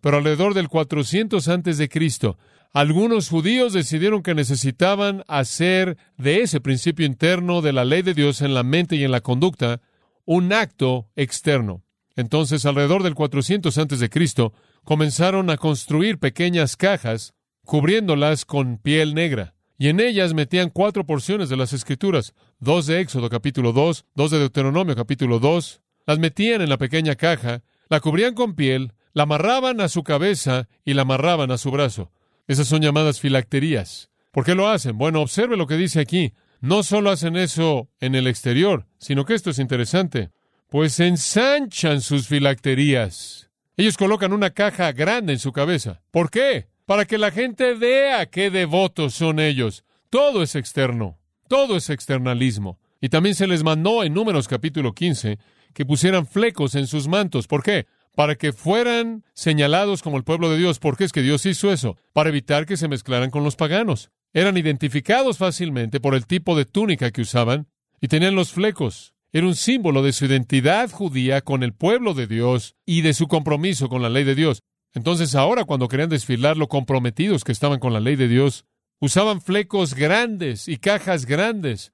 Pero 0.00 0.18
alrededor 0.18 0.54
del 0.54 0.68
400 0.68 1.48
antes 1.48 1.78
de 1.78 1.88
Cristo, 1.88 2.38
algunos 2.72 3.28
judíos 3.28 3.72
decidieron 3.72 4.22
que 4.22 4.34
necesitaban 4.34 5.24
hacer 5.26 5.96
de 6.16 6.42
ese 6.42 6.60
principio 6.60 7.06
interno 7.06 7.62
de 7.62 7.72
la 7.72 7.84
ley 7.84 8.02
de 8.02 8.14
Dios 8.14 8.42
en 8.42 8.54
la 8.54 8.62
mente 8.62 8.96
y 8.96 9.04
en 9.04 9.10
la 9.10 9.20
conducta 9.20 9.80
un 10.24 10.52
acto 10.52 11.08
externo. 11.16 11.82
Entonces, 12.14 12.66
alrededor 12.66 13.02
del 13.02 13.14
400 13.14 13.78
antes 13.78 14.00
de 14.00 14.10
Cristo, 14.10 14.52
comenzaron 14.88 15.50
a 15.50 15.58
construir 15.58 16.18
pequeñas 16.18 16.74
cajas 16.74 17.34
cubriéndolas 17.66 18.46
con 18.46 18.78
piel 18.78 19.12
negra. 19.12 19.54
Y 19.76 19.88
en 19.88 20.00
ellas 20.00 20.32
metían 20.32 20.70
cuatro 20.70 21.04
porciones 21.04 21.50
de 21.50 21.58
las 21.58 21.74
Escrituras, 21.74 22.32
dos 22.58 22.86
de 22.86 22.98
Éxodo 23.00 23.28
capítulo 23.28 23.74
2, 23.74 24.06
dos 24.14 24.30
de 24.30 24.38
Deuteronomio 24.38 24.96
capítulo 24.96 25.40
2. 25.40 25.82
Las 26.06 26.18
metían 26.18 26.62
en 26.62 26.70
la 26.70 26.78
pequeña 26.78 27.16
caja, 27.16 27.62
la 27.90 28.00
cubrían 28.00 28.32
con 28.32 28.54
piel, 28.54 28.94
la 29.12 29.24
amarraban 29.24 29.82
a 29.82 29.90
su 29.90 30.04
cabeza 30.04 30.68
y 30.86 30.94
la 30.94 31.02
amarraban 31.02 31.50
a 31.50 31.58
su 31.58 31.70
brazo. 31.70 32.10
Esas 32.46 32.66
son 32.66 32.80
llamadas 32.80 33.20
filacterías. 33.20 34.08
¿Por 34.32 34.46
qué 34.46 34.54
lo 34.54 34.68
hacen? 34.68 34.96
Bueno, 34.96 35.20
observe 35.20 35.58
lo 35.58 35.66
que 35.66 35.76
dice 35.76 36.00
aquí. 36.00 36.32
No 36.62 36.82
solo 36.82 37.10
hacen 37.10 37.36
eso 37.36 37.90
en 38.00 38.14
el 38.14 38.26
exterior, 38.26 38.86
sino 38.96 39.26
que 39.26 39.34
esto 39.34 39.50
es 39.50 39.58
interesante, 39.58 40.30
pues 40.70 40.98
ensanchan 40.98 42.00
sus 42.00 42.26
filacterías. 42.26 43.47
Ellos 43.78 43.96
colocan 43.96 44.32
una 44.32 44.50
caja 44.50 44.90
grande 44.90 45.34
en 45.34 45.38
su 45.38 45.52
cabeza. 45.52 46.02
¿Por 46.10 46.32
qué? 46.32 46.66
Para 46.84 47.04
que 47.04 47.16
la 47.16 47.30
gente 47.30 47.74
vea 47.74 48.26
qué 48.26 48.50
devotos 48.50 49.14
son 49.14 49.38
ellos. 49.38 49.84
Todo 50.10 50.42
es 50.42 50.56
externo, 50.56 51.16
todo 51.46 51.76
es 51.76 51.88
externalismo. 51.88 52.80
Y 53.00 53.08
también 53.08 53.36
se 53.36 53.46
les 53.46 53.62
mandó 53.62 54.02
en 54.02 54.14
Números 54.14 54.48
capítulo 54.48 54.94
15 54.94 55.38
que 55.74 55.86
pusieran 55.86 56.26
flecos 56.26 56.74
en 56.74 56.88
sus 56.88 57.06
mantos. 57.06 57.46
¿Por 57.46 57.62
qué? 57.62 57.86
Para 58.16 58.34
que 58.34 58.52
fueran 58.52 59.22
señalados 59.32 60.02
como 60.02 60.16
el 60.16 60.24
pueblo 60.24 60.50
de 60.50 60.58
Dios. 60.58 60.80
¿Por 60.80 60.96
qué 60.96 61.04
es 61.04 61.12
que 61.12 61.22
Dios 61.22 61.46
hizo 61.46 61.70
eso? 61.70 61.96
Para 62.12 62.30
evitar 62.30 62.66
que 62.66 62.76
se 62.76 62.88
mezclaran 62.88 63.30
con 63.30 63.44
los 63.44 63.54
paganos 63.54 64.10
eran 64.32 64.56
identificados 64.56 65.38
fácilmente 65.38 66.00
por 66.00 66.16
el 66.16 66.26
tipo 66.26 66.56
de 66.56 66.64
túnica 66.64 67.12
que 67.12 67.20
usaban 67.20 67.68
y 68.00 68.08
tenían 68.08 68.34
los 68.34 68.50
flecos. 68.50 69.14
Era 69.32 69.46
un 69.46 69.54
símbolo 69.54 70.02
de 70.02 70.12
su 70.12 70.24
identidad 70.24 70.90
judía 70.90 71.40
con 71.42 71.62
el 71.62 71.74
pueblo 71.74 72.14
de 72.14 72.26
Dios 72.26 72.76
y 72.86 73.02
de 73.02 73.14
su 73.14 73.28
compromiso 73.28 73.88
con 73.88 74.02
la 74.02 74.08
ley 74.08 74.24
de 74.24 74.34
Dios. 74.34 74.62
Entonces 74.94 75.34
ahora 75.34 75.64
cuando 75.64 75.88
querían 75.88 76.08
desfilar 76.08 76.56
lo 76.56 76.68
comprometidos 76.68 77.44
que 77.44 77.52
estaban 77.52 77.78
con 77.78 77.92
la 77.92 78.00
ley 78.00 78.16
de 78.16 78.28
Dios, 78.28 78.64
usaban 79.00 79.40
flecos 79.40 79.94
grandes 79.94 80.66
y 80.66 80.78
cajas 80.78 81.26
grandes. 81.26 81.92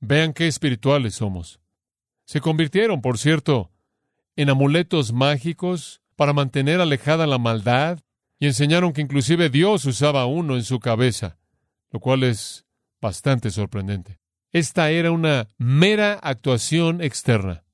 Vean 0.00 0.32
qué 0.32 0.46
espirituales 0.46 1.14
somos. 1.14 1.60
Se 2.24 2.40
convirtieron, 2.40 3.00
por 3.00 3.18
cierto, 3.18 3.72
en 4.36 4.50
amuletos 4.50 5.12
mágicos 5.12 6.02
para 6.14 6.32
mantener 6.32 6.80
alejada 6.80 7.26
la 7.26 7.38
maldad 7.38 8.00
y 8.38 8.46
enseñaron 8.46 8.92
que 8.92 9.00
inclusive 9.00 9.50
Dios 9.50 9.84
usaba 9.86 10.26
uno 10.26 10.56
en 10.56 10.62
su 10.62 10.78
cabeza 10.78 11.38
lo 11.90 12.00
cual 12.00 12.24
es 12.24 12.66
bastante 13.00 13.50
sorprendente. 13.50 14.20
Esta 14.56 14.90
era 14.90 15.10
una 15.10 15.48
mera 15.58 16.14
actuación 16.14 17.02
externa. 17.02 17.64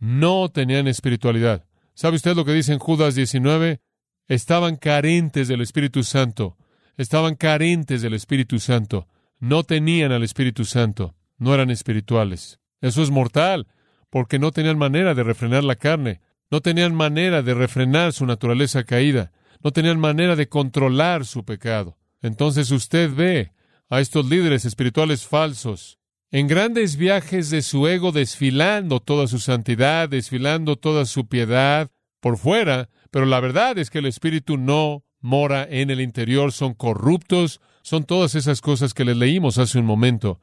No 0.00 0.48
tenían 0.48 0.88
espiritualidad. 0.88 1.64
¿Sabe 1.94 2.16
usted 2.16 2.34
lo 2.34 2.44
que 2.44 2.52
dice 2.52 2.72
en 2.72 2.80
Judas 2.80 3.14
19? 3.14 3.80
Estaban 4.26 4.74
carentes 4.74 5.46
del 5.46 5.60
Espíritu 5.60 6.02
Santo. 6.02 6.56
Estaban 6.96 7.36
carentes 7.36 8.02
del 8.02 8.14
Espíritu 8.14 8.58
Santo. 8.58 9.06
No 9.38 9.62
tenían 9.62 10.10
al 10.10 10.24
Espíritu 10.24 10.64
Santo. 10.64 11.14
No 11.38 11.54
eran 11.54 11.70
espirituales. 11.70 12.58
Eso 12.80 13.04
es 13.04 13.10
mortal, 13.12 13.68
porque 14.10 14.40
no 14.40 14.50
tenían 14.50 14.78
manera 14.78 15.14
de 15.14 15.22
refrenar 15.22 15.62
la 15.62 15.76
carne. 15.76 16.22
No 16.50 16.60
tenían 16.60 16.92
manera 16.92 17.42
de 17.42 17.54
refrenar 17.54 18.12
su 18.12 18.26
naturaleza 18.26 18.82
caída. 18.82 19.30
No 19.62 19.70
tenían 19.70 20.00
manera 20.00 20.34
de 20.34 20.48
controlar 20.48 21.24
su 21.24 21.44
pecado. 21.44 21.98
Entonces 22.20 22.72
usted 22.72 23.14
ve 23.14 23.52
a 23.88 24.00
estos 24.00 24.28
líderes 24.28 24.64
espirituales 24.64 25.24
falsos 25.24 26.00
en 26.32 26.48
grandes 26.48 26.96
viajes 26.96 27.50
de 27.50 27.60
su 27.60 27.86
ego, 27.86 28.10
desfilando 28.10 29.00
toda 29.00 29.28
su 29.28 29.38
santidad, 29.38 30.08
desfilando 30.08 30.76
toda 30.76 31.04
su 31.04 31.28
piedad 31.28 31.90
por 32.20 32.38
fuera, 32.38 32.88
pero 33.10 33.26
la 33.26 33.38
verdad 33.38 33.78
es 33.78 33.90
que 33.90 33.98
el 33.98 34.06
espíritu 34.06 34.56
no 34.56 35.04
mora 35.20 35.64
en 35.68 35.90
el 35.90 36.00
interior, 36.00 36.50
son 36.52 36.72
corruptos, 36.72 37.60
son 37.82 38.04
todas 38.04 38.34
esas 38.34 38.62
cosas 38.62 38.94
que 38.94 39.04
les 39.04 39.16
leímos 39.16 39.58
hace 39.58 39.78
un 39.78 39.84
momento. 39.84 40.40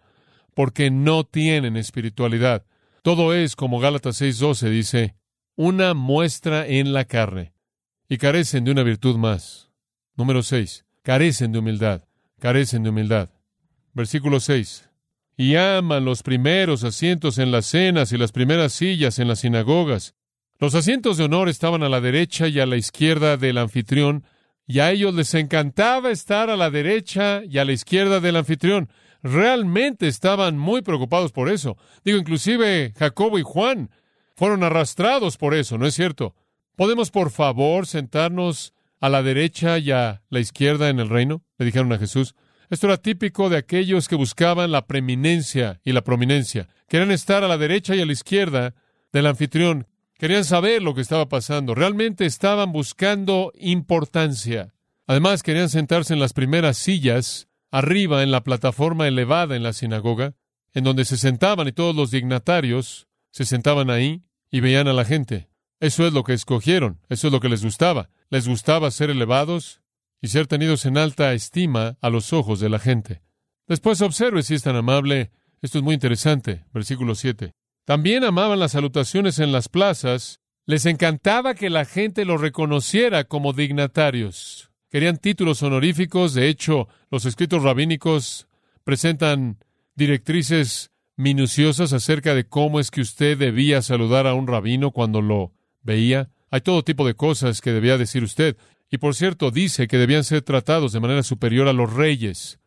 porque 0.55 0.91
no 0.91 1.23
tienen 1.23 1.77
espiritualidad. 1.77 2.65
Todo 3.01 3.33
es, 3.33 3.55
como 3.55 3.79
Gálatas 3.79 4.19
6:12 4.21 4.69
dice, 4.69 5.15
una 5.55 5.93
muestra 5.93 6.67
en 6.67 6.91
la 6.91 7.05
carne, 7.05 7.53
y 8.09 8.17
carecen 8.17 8.65
de 8.65 8.71
una 8.71 8.83
virtud 8.83 9.15
más. 9.15 9.69
Número 10.17 10.43
6. 10.43 10.85
Carecen 11.01 11.53
de 11.53 11.59
humildad, 11.59 12.03
carecen 12.39 12.83
de 12.83 12.89
humildad. 12.89 13.29
Versículo 13.93 14.41
6. 14.41 14.88
Y 15.39 15.55
aman 15.55 16.03
los 16.03 16.21
primeros 16.21 16.83
asientos 16.83 17.37
en 17.37 17.49
las 17.49 17.65
cenas 17.65 18.11
y 18.11 18.17
las 18.17 18.33
primeras 18.33 18.73
sillas 18.73 19.19
en 19.19 19.29
las 19.29 19.39
sinagogas. 19.39 20.13
Los 20.59 20.75
asientos 20.75 21.15
de 21.15 21.23
honor 21.23 21.47
estaban 21.47 21.81
a 21.81 21.87
la 21.87 22.01
derecha 22.01 22.49
y 22.49 22.59
a 22.59 22.65
la 22.65 22.75
izquierda 22.75 23.37
del 23.37 23.57
anfitrión, 23.57 24.25
y 24.67 24.79
a 24.79 24.91
ellos 24.91 25.13
les 25.13 25.33
encantaba 25.35 26.11
estar 26.11 26.49
a 26.49 26.57
la 26.57 26.69
derecha 26.69 27.41
y 27.45 27.57
a 27.57 27.63
la 27.63 27.71
izquierda 27.71 28.19
del 28.19 28.35
anfitrión. 28.35 28.89
Realmente 29.23 30.09
estaban 30.09 30.57
muy 30.57 30.81
preocupados 30.81 31.31
por 31.31 31.49
eso. 31.49 31.77
Digo, 32.03 32.17
inclusive 32.17 32.91
Jacobo 32.97 33.39
y 33.39 33.43
Juan 33.43 33.91
fueron 34.35 34.61
arrastrados 34.61 35.37
por 35.37 35.53
eso, 35.53 35.77
¿no 35.77 35.85
es 35.85 35.93
cierto? 35.93 36.35
¿Podemos, 36.75 37.11
por 37.11 37.31
favor, 37.31 37.87
sentarnos 37.87 38.73
a 38.99 39.07
la 39.07 39.23
derecha 39.23 39.77
y 39.77 39.91
a 39.91 40.21
la 40.29 40.41
izquierda 40.41 40.89
en 40.89 40.99
el 40.99 41.07
reino? 41.07 41.45
Le 41.57 41.65
dijeron 41.65 41.93
a 41.93 41.97
Jesús. 41.97 42.35
Esto 42.69 42.85
era 42.87 42.97
típico 42.97 43.49
de 43.49 43.57
aquellos 43.57 44.07
que 44.07 44.15
buscaban 44.15 44.71
la 44.71 44.85
preeminencia 44.85 45.81
y 45.83 45.91
la 45.91 46.03
prominencia. 46.03 46.67
Querían 46.87 47.11
estar 47.11 47.43
a 47.43 47.47
la 47.47 47.57
derecha 47.57 47.95
y 47.95 48.01
a 48.01 48.05
la 48.05 48.11
izquierda 48.11 48.75
del 49.11 49.25
anfitrión. 49.25 49.87
Querían 50.19 50.45
saber 50.45 50.83
lo 50.83 50.93
que 50.93 51.01
estaba 51.01 51.27
pasando. 51.29 51.73
Realmente 51.73 52.25
estaban 52.25 52.71
buscando 52.71 53.51
importancia. 53.55 54.73
Además, 55.07 55.41
querían 55.41 55.69
sentarse 55.69 56.13
en 56.13 56.19
las 56.19 56.33
primeras 56.33 56.77
sillas, 56.77 57.47
arriba 57.71 58.21
en 58.21 58.31
la 58.31 58.43
plataforma 58.43 59.07
elevada 59.07 59.55
en 59.55 59.63
la 59.63 59.73
sinagoga, 59.73 60.35
en 60.73 60.83
donde 60.83 61.05
se 61.05 61.17
sentaban 61.17 61.67
y 61.67 61.71
todos 61.71 61.95
los 61.95 62.11
dignatarios 62.11 63.07
se 63.31 63.45
sentaban 63.45 63.89
ahí 63.89 64.21
y 64.51 64.59
veían 64.59 64.87
a 64.87 64.93
la 64.93 65.05
gente. 65.05 65.49
Eso 65.79 66.05
es 66.05 66.13
lo 66.13 66.23
que 66.23 66.33
escogieron, 66.33 66.99
eso 67.09 67.27
es 67.27 67.33
lo 67.33 67.39
que 67.39 67.49
les 67.49 67.63
gustaba. 67.63 68.09
Les 68.29 68.47
gustaba 68.47 68.91
ser 68.91 69.09
elevados 69.09 69.81
y 70.21 70.27
ser 70.27 70.47
tenidos 70.47 70.85
en 70.85 70.97
alta 70.97 71.33
estima 71.33 71.97
a 72.01 72.09
los 72.09 72.33
ojos 72.33 72.59
de 72.59 72.69
la 72.69 72.79
gente. 72.79 73.21
Después 73.67 74.01
observe 74.01 74.43
si 74.43 74.55
es 74.55 74.63
tan 74.63 74.75
amable. 74.75 75.31
Esto 75.61 75.77
es 75.77 75.83
muy 75.83 75.93
interesante. 75.93 76.65
Versículo 76.73 77.15
7. 77.15 77.51
También 77.85 78.23
amaban 78.23 78.59
las 78.59 78.73
salutaciones 78.73 79.39
en 79.39 79.51
las 79.51 79.69
plazas. 79.69 80.39
Les 80.65 80.85
encantaba 80.85 81.55
que 81.55 81.69
la 81.69 81.85
gente 81.85 82.25
los 82.25 82.41
reconociera 82.41 83.23
como 83.23 83.53
dignatarios. 83.53 84.71
Querían 84.89 85.17
títulos 85.17 85.63
honoríficos. 85.63 86.33
De 86.33 86.47
hecho, 86.47 86.87
los 87.11 87.25
escritos 87.25 87.63
rabínicos 87.63 88.47
presentan 88.83 89.63
directrices 89.95 90.91
minuciosas 91.15 91.93
acerca 91.93 92.33
de 92.33 92.45
cómo 92.45 92.79
es 92.79 92.91
que 92.91 93.01
usted 93.01 93.37
debía 93.37 93.81
saludar 93.81 94.25
a 94.25 94.33
un 94.33 94.47
rabino 94.47 94.91
cuando 94.91 95.21
lo 95.21 95.53
veía. 95.81 96.29
Hay 96.49 96.61
todo 96.61 96.83
tipo 96.83 97.05
de 97.05 97.13
cosas 97.13 97.61
que 97.61 97.71
debía 97.71 97.97
decir 97.97 98.23
usted. 98.23 98.57
Y 98.89 98.97
por 98.97 99.15
cierto, 99.15 99.51
dice 99.51 99.87
que 99.87 99.97
debían 99.97 100.23
ser 100.23 100.41
tratados 100.41 100.91
de 100.93 100.99
manera 100.99 101.23
superior 101.23 101.67
a 101.67 101.73
los 101.73 101.93
reyes. 101.93 102.59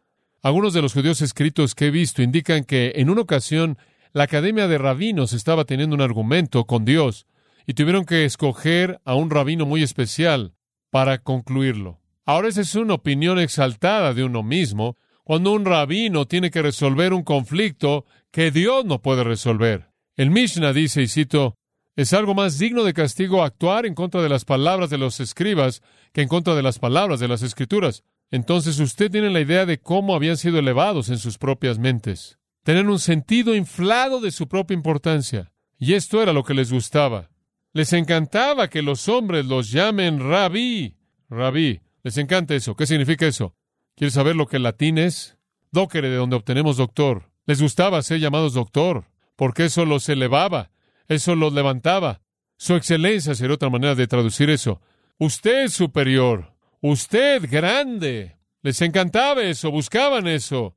Algunos 0.42 0.72
de 0.72 0.82
los 0.82 0.92
judíos 0.92 1.20
escritos 1.20 1.74
que 1.74 1.86
he 1.86 1.90
visto 1.90 2.22
indican 2.22 2.64
que 2.64 2.92
en 2.96 3.10
una 3.10 3.22
ocasión 3.22 3.78
la 4.12 4.24
Academia 4.24 4.68
de 4.68 4.78
Rabinos 4.78 5.32
estaba 5.32 5.64
teniendo 5.64 5.94
un 5.94 6.02
argumento 6.02 6.64
con 6.64 6.84
Dios 6.84 7.26
y 7.66 7.74
tuvieron 7.74 8.04
que 8.04 8.24
escoger 8.24 9.00
a 9.04 9.14
un 9.14 9.30
rabino 9.30 9.66
muy 9.66 9.82
especial 9.82 10.54
para 10.90 11.18
concluirlo. 11.18 12.00
Ahora 12.24 12.48
esa 12.48 12.60
es 12.60 12.74
una 12.74 12.94
opinión 12.94 13.38
exaltada 13.38 14.14
de 14.14 14.24
uno 14.24 14.42
mismo, 14.42 14.96
cuando 15.24 15.52
un 15.52 15.64
rabino 15.64 16.26
tiene 16.26 16.50
que 16.50 16.62
resolver 16.62 17.12
un 17.12 17.22
conflicto 17.22 18.04
que 18.30 18.50
Dios 18.50 18.84
no 18.84 19.00
puede 19.00 19.24
resolver. 19.24 19.88
El 20.16 20.30
Mishnah 20.30 20.72
dice, 20.72 21.02
y 21.02 21.08
cito, 21.08 21.56
es 21.94 22.12
algo 22.12 22.34
más 22.34 22.58
digno 22.58 22.84
de 22.84 22.94
castigo 22.94 23.42
actuar 23.42 23.84
en 23.84 23.94
contra 23.94 24.22
de 24.22 24.28
las 24.28 24.44
palabras 24.44 24.88
de 24.88 24.98
los 24.98 25.20
escribas 25.20 25.82
que 26.12 26.22
en 26.22 26.28
contra 26.28 26.54
de 26.54 26.62
las 26.62 26.78
palabras 26.78 27.20
de 27.20 27.28
las 27.28 27.42
escrituras. 27.42 28.02
Entonces 28.30 28.78
usted 28.80 29.10
tiene 29.10 29.30
la 29.30 29.40
idea 29.40 29.66
de 29.66 29.78
cómo 29.78 30.14
habían 30.14 30.38
sido 30.38 30.58
elevados 30.58 31.10
en 31.10 31.18
sus 31.18 31.36
propias 31.36 31.78
mentes. 31.78 32.38
Tener 32.62 32.88
un 32.88 32.98
sentido 32.98 33.54
inflado 33.54 34.20
de 34.20 34.30
su 34.30 34.48
propia 34.48 34.74
importancia. 34.74 35.52
Y 35.78 35.94
esto 35.94 36.22
era 36.22 36.32
lo 36.32 36.44
que 36.44 36.54
les 36.54 36.72
gustaba. 36.72 37.30
Les 37.74 37.92
encantaba 37.92 38.68
que 38.68 38.82
los 38.82 39.08
hombres 39.08 39.46
los 39.46 39.70
llamen 39.70 40.18
rabí. 40.20 40.96
Rabí. 41.28 41.80
Les 42.02 42.16
encanta 42.16 42.54
eso. 42.54 42.74
¿Qué 42.74 42.86
significa 42.86 43.26
eso? 43.26 43.54
¿Quieres 43.96 44.14
saber 44.14 44.36
lo 44.36 44.46
que 44.46 44.56
el 44.56 44.62
latín 44.62 44.96
es? 44.98 45.36
Docere, 45.70 46.08
de 46.08 46.16
donde 46.16 46.36
obtenemos 46.36 46.76
doctor. 46.76 47.30
Les 47.46 47.60
gustaba 47.60 48.02
ser 48.02 48.20
llamados 48.20 48.54
doctor, 48.54 49.04
porque 49.36 49.64
eso 49.66 49.84
los 49.84 50.08
elevaba. 50.08 50.71
Eso 51.12 51.34
los 51.34 51.52
levantaba. 51.52 52.20
Su 52.56 52.74
excelencia 52.74 53.34
sería 53.34 53.54
otra 53.54 53.70
manera 53.70 53.94
de 53.94 54.06
traducir 54.06 54.50
eso. 54.50 54.80
Usted 55.18 55.68
superior. 55.68 56.52
Usted 56.80 57.48
grande. 57.50 58.36
Les 58.62 58.80
encantaba 58.80 59.42
eso, 59.42 59.70
buscaban 59.70 60.26
eso. 60.26 60.76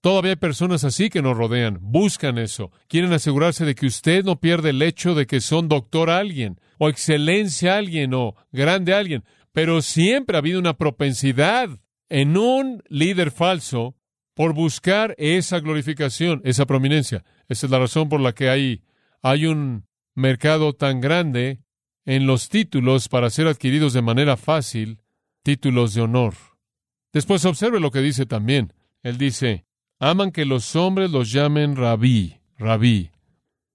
Todavía 0.00 0.30
hay 0.32 0.36
personas 0.36 0.82
así 0.84 1.10
que 1.10 1.20
nos 1.20 1.36
rodean, 1.36 1.78
buscan 1.82 2.38
eso, 2.38 2.72
quieren 2.88 3.12
asegurarse 3.12 3.66
de 3.66 3.74
que 3.74 3.84
usted 3.84 4.24
no 4.24 4.40
pierde 4.40 4.70
el 4.70 4.80
hecho 4.80 5.14
de 5.14 5.26
que 5.26 5.42
son 5.42 5.68
doctor 5.68 6.08
alguien, 6.08 6.58
o 6.78 6.88
excelencia 6.88 7.76
alguien, 7.76 8.14
o 8.14 8.34
grande 8.50 8.94
alguien, 8.94 9.24
pero 9.52 9.82
siempre 9.82 10.36
ha 10.36 10.38
habido 10.38 10.58
una 10.58 10.78
propensidad 10.78 11.68
en 12.08 12.38
un 12.38 12.82
líder 12.88 13.30
falso 13.30 13.94
por 14.34 14.54
buscar 14.54 15.14
esa 15.18 15.60
glorificación, 15.60 16.40
esa 16.44 16.64
prominencia. 16.64 17.22
Esa 17.48 17.66
es 17.66 17.70
la 17.70 17.78
razón 17.78 18.08
por 18.08 18.20
la 18.20 18.32
que 18.32 18.48
hay 18.48 18.82
hay 19.22 19.46
un 19.46 19.86
mercado 20.14 20.72
tan 20.72 21.00
grande 21.00 21.60
en 22.04 22.26
los 22.26 22.48
títulos 22.48 23.08
para 23.08 23.30
ser 23.30 23.46
adquiridos 23.46 23.92
de 23.92 24.02
manera 24.02 24.36
fácil, 24.36 25.00
títulos 25.42 25.94
de 25.94 26.02
honor. 26.02 26.34
Después 27.12 27.44
observe 27.44 27.80
lo 27.80 27.90
que 27.90 28.00
dice 28.00 28.26
también. 28.26 28.72
Él 29.02 29.18
dice, 29.18 29.64
aman 29.98 30.30
que 30.30 30.44
los 30.44 30.76
hombres 30.76 31.10
los 31.10 31.32
llamen 31.32 31.76
rabí, 31.76 32.40
rabí. 32.56 33.10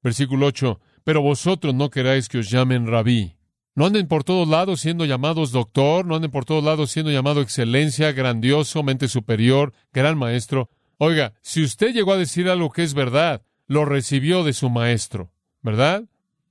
Versículo 0.01 0.47
8, 0.47 0.79
pero 1.03 1.21
vosotros 1.21 1.73
no 1.73 1.89
queráis 1.89 2.29
que 2.29 2.39
os 2.39 2.49
llamen 2.49 2.87
rabí. 2.87 3.35
No 3.75 3.85
anden 3.85 4.07
por 4.07 4.23
todos 4.23 4.47
lados 4.47 4.79
siendo 4.79 5.03
llamados 5.03 5.51
doctor, 5.51 6.05
no 6.05 6.15
anden 6.15 6.31
por 6.31 6.45
todos 6.45 6.63
lados 6.63 6.91
siendo 6.91 7.11
llamado 7.11 7.41
excelencia, 7.41 8.13
grandioso, 8.13 8.83
mente 8.83 9.09
superior, 9.09 9.73
gran 9.91 10.17
maestro. 10.17 10.69
Oiga, 10.97 11.33
si 11.41 11.61
usted 11.61 11.93
llegó 11.93 12.13
a 12.13 12.17
decir 12.17 12.47
algo 12.49 12.69
que 12.71 12.83
es 12.83 12.93
verdad, 12.93 13.41
lo 13.67 13.83
recibió 13.83 14.43
de 14.43 14.53
su 14.53 14.69
maestro. 14.69 15.34
¿Verdad? 15.65 16.03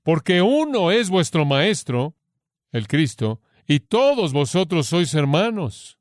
Porque 0.03 0.43
uno 0.43 0.91
es 0.91 1.09
vuestro 1.09 1.45
Maestro, 1.45 2.17
el 2.73 2.89
Cristo, 2.89 3.41
y 3.65 3.79
todos 3.79 4.33
vosotros 4.33 4.89
sois 4.89 5.15
hermanos. 5.15 5.99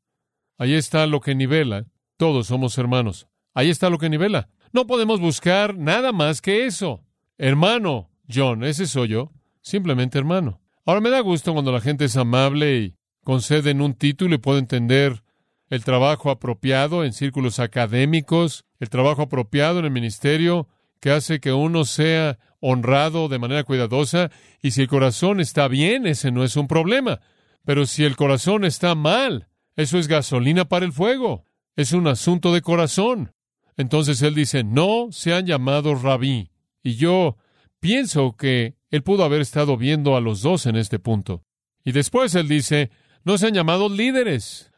Ahí 0.58 0.74
está 0.74 1.06
lo 1.06 1.22
que 1.22 1.36
nivela. 1.36 1.86
Todos 2.18 2.48
somos 2.48 2.76
hermanos. 2.78 3.28
Ahí 3.54 3.70
está 3.70 3.92
lo 3.92 4.00
que 4.00 4.10
nivela. 4.10 4.50
No 4.72 4.88
podemos 4.88 5.20
buscar 5.20 5.78
nada 5.78 6.12
más 6.12 6.42
que 6.42 6.66
eso. 6.66 7.06
Hermano, 7.38 8.10
John, 8.28 8.64
ese 8.64 8.88
soy 8.88 9.10
yo. 9.10 9.32
Simplemente 9.62 10.18
hermano. 10.18 10.60
Ahora 10.84 11.00
me 11.00 11.12
da 11.12 11.20
gusto 11.20 11.54
cuando 11.54 11.72
la 11.72 11.82
gente 11.82 12.06
es 12.06 12.18
amable 12.18 12.78
y 12.80 12.96
conceden 13.24 13.80
un 13.80 13.94
título 13.94 14.36
y 14.36 14.40
puedo 14.40 14.58
entender 14.58 15.24
el 15.70 15.84
trabajo 15.84 16.32
apropiado 16.32 17.06
en 17.06 17.14
círculos 17.14 17.60
académicos, 17.60 18.66
el 18.80 18.90
trabajo 18.90 19.22
apropiado 19.22 19.80
en 19.80 19.86
el 19.86 19.92
ministerio, 19.92 20.68
que 21.00 21.12
hace 21.12 21.40
que 21.40 21.54
uno 21.54 21.86
sea 21.86 22.40
honrado 22.66 23.28
de 23.28 23.40
manera 23.40 23.66
cuidadosa, 23.66 24.32
y 24.62 24.72
si 24.72 24.82
el 24.84 24.88
corazón 24.88 25.42
está 25.42 25.68
bien, 25.68 26.08
ese 26.08 26.32
no 26.32 26.46
es 26.46 26.56
un 26.56 26.68
problema. 26.70 27.20
Pero 27.66 27.86
si 27.86 28.06
el 28.06 28.16
corazón 28.16 28.64
está 28.64 28.96
mal, 28.96 29.50
eso 29.76 29.98
es 30.00 30.08
gasolina 30.08 30.66
para 30.66 30.86
el 30.86 30.94
fuego. 30.94 31.44
Es 31.76 31.92
un 31.92 32.08
asunto 32.08 32.54
de 32.54 32.62
corazón. 32.62 33.34
Entonces 33.76 34.22
él 34.22 34.34
dice, 34.34 34.64
no 34.64 35.10
se 35.12 35.34
han 35.34 35.46
llamado 35.46 35.94
rabí. 35.96 36.52
Y 36.82 36.96
yo 36.96 37.38
pienso 37.82 38.38
que 38.38 38.78
él 38.92 39.04
pudo 39.04 39.26
haber 39.26 39.42
estado 39.42 39.76
viendo 39.76 40.16
a 40.16 40.22
los 40.22 40.42
dos 40.42 40.66
en 40.66 40.78
este 40.78 41.00
punto. 41.00 41.44
Y 41.84 41.92
después 41.92 42.34
él 42.36 42.48
dice, 42.48 42.92
no 43.26 43.38
se 43.38 43.48
han 43.48 43.54
llamado 43.54 43.90
líderes. 43.90 44.72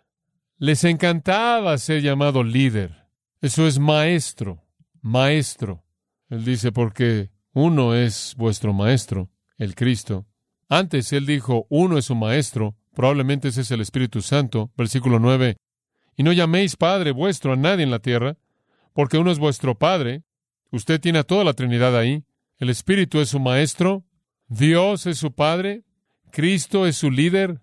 Les 0.58 0.84
encantaba 0.86 1.78
ser 1.78 2.02
llamado 2.02 2.44
líder. 2.44 3.06
Eso 3.42 3.68
es 3.68 3.78
maestro, 3.78 4.64
maestro. 5.02 5.84
Él 6.30 6.46
dice, 6.46 6.72
porque 6.72 7.30
uno 7.56 7.96
es 7.96 8.36
vuestro 8.38 8.74
maestro, 8.74 9.30
el 9.58 9.76
Cristo. 9.76 10.26
Antes 10.68 11.14
él 11.14 11.26
dijo, 11.26 11.68
uno 11.70 11.98
es 11.98 12.06
su 12.06 12.14
maestro, 12.14 12.76
probablemente 12.94 13.48
ese 13.48 13.62
es 13.62 13.72
el 13.72 13.80
Espíritu 13.80 14.22
Santo, 14.22 14.74
versículo 14.76 15.20
9. 15.20 15.56
Y 16.18 16.24
no 16.24 16.34
llaméis 16.34 16.76
Padre 16.76 17.12
vuestro 17.12 17.54
a 17.54 17.56
nadie 17.56 17.84
en 17.84 17.92
la 17.92 18.00
tierra, 18.00 18.38
porque 18.92 19.18
uno 19.18 19.32
es 19.32 19.40
vuestro 19.40 19.80
Padre. 19.80 20.24
Usted 20.70 21.00
tiene 21.00 21.20
a 21.20 21.24
toda 21.24 21.46
la 21.46 21.54
Trinidad 21.54 21.98
ahí. 21.98 22.26
El 22.58 22.70
Espíritu 22.70 23.22
es 23.22 23.30
su 23.30 23.40
maestro, 23.40 24.04
Dios 24.50 25.06
es 25.06 25.18
su 25.18 25.32
Padre, 25.32 25.86
Cristo 26.32 26.86
es 26.86 26.98
su 26.98 27.10
líder. 27.10 27.62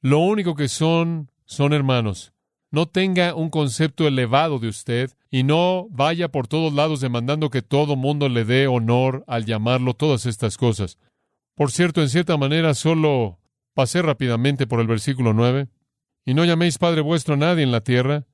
Lo 0.00 0.20
único 0.20 0.54
que 0.54 0.68
son 0.68 1.30
son 1.44 1.74
hermanos. 1.74 2.32
No 2.70 2.86
tenga 2.86 3.34
un 3.34 3.50
concepto 3.50 4.06
elevado 4.06 4.58
de 4.58 4.68
usted 4.68 5.10
y 5.30 5.42
no 5.42 5.86
vaya 5.90 6.28
por 6.28 6.48
todos 6.48 6.72
lados 6.72 7.00
demandando 7.00 7.50
que 7.50 7.62
todo 7.62 7.96
mundo 7.96 8.28
le 8.28 8.44
dé 8.44 8.66
honor 8.66 9.24
al 9.26 9.44
llamarlo 9.44 9.94
todas 9.94 10.26
estas 10.26 10.56
cosas. 10.56 10.98
Por 11.54 11.70
cierto, 11.70 12.02
en 12.02 12.08
cierta 12.08 12.36
manera 12.36 12.74
solo 12.74 13.38
pasé 13.74 14.02
rápidamente 14.02 14.66
por 14.66 14.80
el 14.80 14.86
versículo 14.86 15.32
9. 15.32 15.68
Y 16.24 16.34
no 16.34 16.44
llaméis 16.44 16.78
Padre 16.78 17.02
vuestro 17.02 17.34
a 17.34 17.36
nadie 17.36 17.62
en 17.62 17.70
la 17.70 17.82
tierra, 17.82 18.24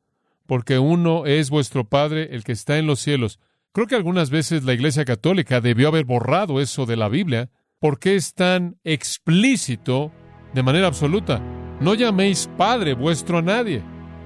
porque 0.47 0.79
uno 0.79 1.27
es 1.27 1.51
vuestro 1.51 1.85
Padre, 1.85 2.35
el 2.35 2.42
que 2.42 2.53
está 2.53 2.79
en 2.79 2.87
los 2.87 3.01
cielos. 3.01 3.38
Creo 3.73 3.87
que 3.87 3.97
algunas 3.97 4.31
veces 4.31 4.64
la 4.64 4.73
Iglesia 4.73 5.05
Católica 5.05 5.61
debió 5.61 5.88
haber 5.88 6.05
borrado 6.05 6.61
eso 6.61 6.87
de 6.87 6.97
la 6.97 7.09
Biblia, 7.09 7.51
porque 7.81 8.16
es 8.16 8.35
tan 8.35 8.79
explícito 8.85 10.12
de 10.55 10.62
manera 10.62 10.87
absoluta. 10.87 11.40
No 11.81 11.95
llaméis 11.95 12.49
Padre 12.57 12.95
vuestro 12.95 13.38
a 13.38 13.42
nadie. 13.42 13.83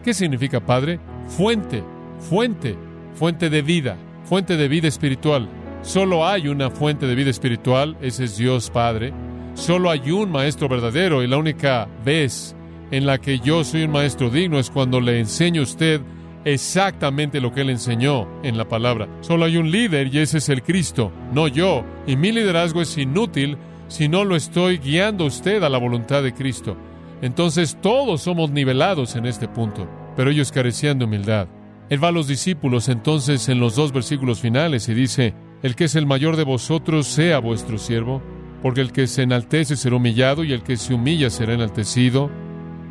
¿Qué 0.07 0.15
significa 0.15 0.61
Padre? 0.61 1.01
Fuente, 1.27 1.83
fuente, 2.31 2.77
fuente 3.17 3.51
de 3.51 3.61
vida, 3.61 3.97
fuente 4.23 4.57
de 4.57 4.69
vida 4.69 4.87
espiritual. 4.87 5.49
Solo 5.83 6.25
hay 6.25 6.47
una 6.47 6.71
fuente 6.71 7.09
de 7.09 7.17
vida 7.17 7.31
espiritual, 7.31 7.97
ese 8.01 8.23
es 8.23 8.37
Dios 8.37 8.71
Padre. 8.71 9.13
Solo 9.55 9.91
hay 9.91 10.13
un 10.13 10.31
maestro 10.31 10.69
verdadero 10.69 11.25
y 11.25 11.27
la 11.27 11.39
única 11.39 11.89
vez 12.05 12.55
en 12.93 13.05
la 13.05 13.19
que 13.19 13.41
yo 13.41 13.65
soy 13.65 13.83
un 13.83 13.91
maestro 13.91 14.31
digno 14.31 14.61
es 14.61 14.71
cuando 14.71 15.01
le 15.01 15.19
enseño 15.19 15.63
a 15.63 15.65
usted 15.65 16.01
exactamente 16.45 17.41
lo 17.41 17.53
que 17.53 17.63
él 17.63 17.71
enseñó 17.71 18.29
en 18.45 18.57
la 18.57 18.69
palabra. 18.69 19.09
Solo 19.23 19.45
hay 19.45 19.57
un 19.57 19.73
líder 19.73 20.15
y 20.15 20.21
ese 20.21 20.39
es 20.39 20.49
el 20.49 20.63
Cristo, 20.63 21.11
no 21.33 21.49
yo. 21.49 21.85
Y 22.07 22.15
mi 22.15 22.31
liderazgo 22.31 22.81
es 22.81 22.97
inútil 22.97 23.59
si 23.89 24.07
no 24.07 24.25
lo 24.25 24.37
estoy 24.37 24.79
guiando 24.79 25.25
a 25.25 25.27
usted 25.27 25.65
a 25.65 25.69
la 25.69 25.79
voluntad 25.79 26.23
de 26.23 26.33
Cristo. 26.33 26.77
Entonces 27.23 27.79
todos 27.81 28.23
somos 28.23 28.51
nivelados 28.51 29.17
en 29.17 29.27
este 29.27 29.49
punto, 29.49 29.89
pero 30.17 30.31
ellos 30.31 30.53
carecían 30.53 30.99
de 30.99 31.07
humildad. 31.07 31.49
Él 31.89 32.03
va 32.03 32.09
a 32.09 32.13
los 32.13 32.27
discípulos 32.27 32.89
entonces 32.89 33.49
en 33.49 33.61
los 33.61 33.77
dos 33.77 33.93
versículos 33.93 34.41
finales 34.41 34.89
y 34.89 34.95
dice, 34.95 35.35
el 35.63 35.77
que 35.77 35.85
es 35.85 35.95
el 35.95 36.07
mayor 36.07 36.37
de 36.37 36.45
vosotros 36.45 37.07
sea 37.07 37.39
vuestro 37.39 37.79
siervo, 37.79 38.23
porque 38.63 38.81
el 38.81 38.93
que 38.93 39.07
se 39.07 39.23
enaltece 39.23 39.77
será 39.77 39.97
humillado 39.97 40.45
y 40.45 40.53
el 40.53 40.63
que 40.63 40.77
se 40.77 40.93
humilla 40.93 41.31
será 41.31 41.55
enaltecido. 41.55 42.31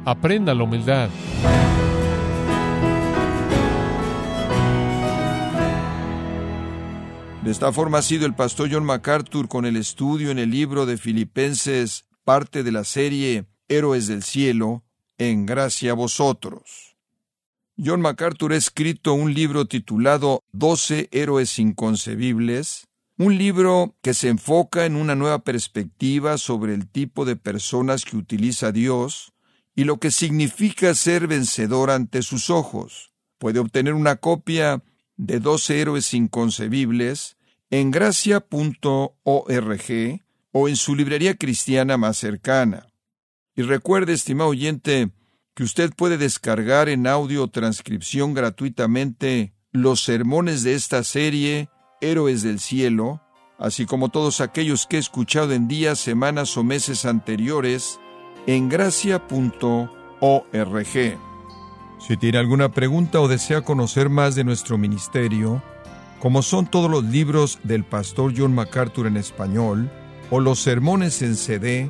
Aprenda 0.05 0.53
la 0.53 0.63
humildad. 0.63 1.09
De 7.43 7.51
esta 7.51 7.71
forma 7.71 7.99
ha 7.99 8.01
sido 8.01 8.25
el 8.25 8.33
pastor 8.33 8.69
John 8.71 8.85
MacArthur 8.85 9.47
con 9.47 9.65
el 9.65 9.75
estudio 9.75 10.31
en 10.31 10.39
el 10.39 10.49
libro 10.49 10.87
de 10.87 10.97
Filipenses, 10.97 12.05
parte 12.23 12.63
de 12.63 12.71
la 12.71 12.83
serie 12.83 13.45
Héroes 13.67 14.07
del 14.07 14.23
Cielo, 14.23 14.83
en 15.17 15.45
gracia 15.45 15.91
a 15.91 15.95
vosotros. 15.95 16.95
John 17.77 18.01
MacArthur 18.01 18.53
ha 18.53 18.57
escrito 18.57 19.13
un 19.13 19.33
libro 19.33 19.65
titulado 19.65 20.43
Doce 20.51 21.09
Héroes 21.11 21.59
Inconcebibles, 21.59 22.87
un 23.17 23.37
libro 23.37 23.95
que 24.01 24.13
se 24.13 24.29
enfoca 24.29 24.85
en 24.85 24.95
una 24.95 25.15
nueva 25.15 25.39
perspectiva 25.39 26.37
sobre 26.37 26.73
el 26.73 26.87
tipo 26.87 27.25
de 27.25 27.35
personas 27.35 28.05
que 28.05 28.17
utiliza 28.17 28.71
Dios 28.71 29.33
y 29.75 29.83
lo 29.83 29.99
que 29.99 30.11
significa 30.11 30.93
ser 30.95 31.27
vencedor 31.27 31.91
ante 31.91 32.21
sus 32.21 32.49
ojos. 32.49 33.11
Puede 33.37 33.59
obtener 33.59 33.93
una 33.93 34.17
copia 34.17 34.83
de 35.17 35.39
Doce 35.39 35.81
Héroes 35.81 36.13
Inconcebibles 36.13 37.37
en 37.69 37.91
gracia.org 37.91 39.11
o 40.51 40.69
en 40.69 40.75
su 40.77 40.95
librería 40.95 41.35
cristiana 41.35 41.97
más 41.97 42.17
cercana. 42.17 42.87
Y 43.55 43.61
recuerde, 43.61 44.13
estimado 44.13 44.49
oyente, 44.49 45.11
que 45.53 45.63
usted 45.63 45.91
puede 45.95 46.17
descargar 46.17 46.89
en 46.89 47.07
audio 47.07 47.47
transcripción 47.47 48.33
gratuitamente 48.33 49.53
los 49.71 50.03
sermones 50.03 50.63
de 50.63 50.73
esta 50.73 51.03
serie, 51.03 51.69
Héroes 52.01 52.43
del 52.43 52.59
Cielo, 52.59 53.21
así 53.57 53.85
como 53.85 54.09
todos 54.09 54.41
aquellos 54.41 54.85
que 54.85 54.97
he 54.97 54.99
escuchado 54.99 55.53
en 55.53 55.69
días, 55.69 55.99
semanas 55.99 56.57
o 56.57 56.63
meses 56.65 57.05
anteriores, 57.05 57.99
en 58.45 58.67
gracia.org. 58.67 59.89
Si 61.99 62.17
tiene 62.17 62.37
alguna 62.37 62.71
pregunta 62.73 63.21
o 63.21 63.29
desea 63.29 63.61
conocer 63.61 64.09
más 64.09 64.35
de 64.35 64.43
nuestro 64.43 64.77
ministerio, 64.77 65.63
como 66.19 66.41
son 66.41 66.67
todos 66.67 66.91
los 66.91 67.05
libros 67.05 67.59
del 67.63 67.85
pastor 67.85 68.33
John 68.35 68.53
MacArthur 68.53 69.07
en 69.07 69.15
español, 69.15 69.89
o 70.29 70.41
los 70.41 70.59
sermones 70.59 71.21
en 71.21 71.35
CD, 71.35 71.89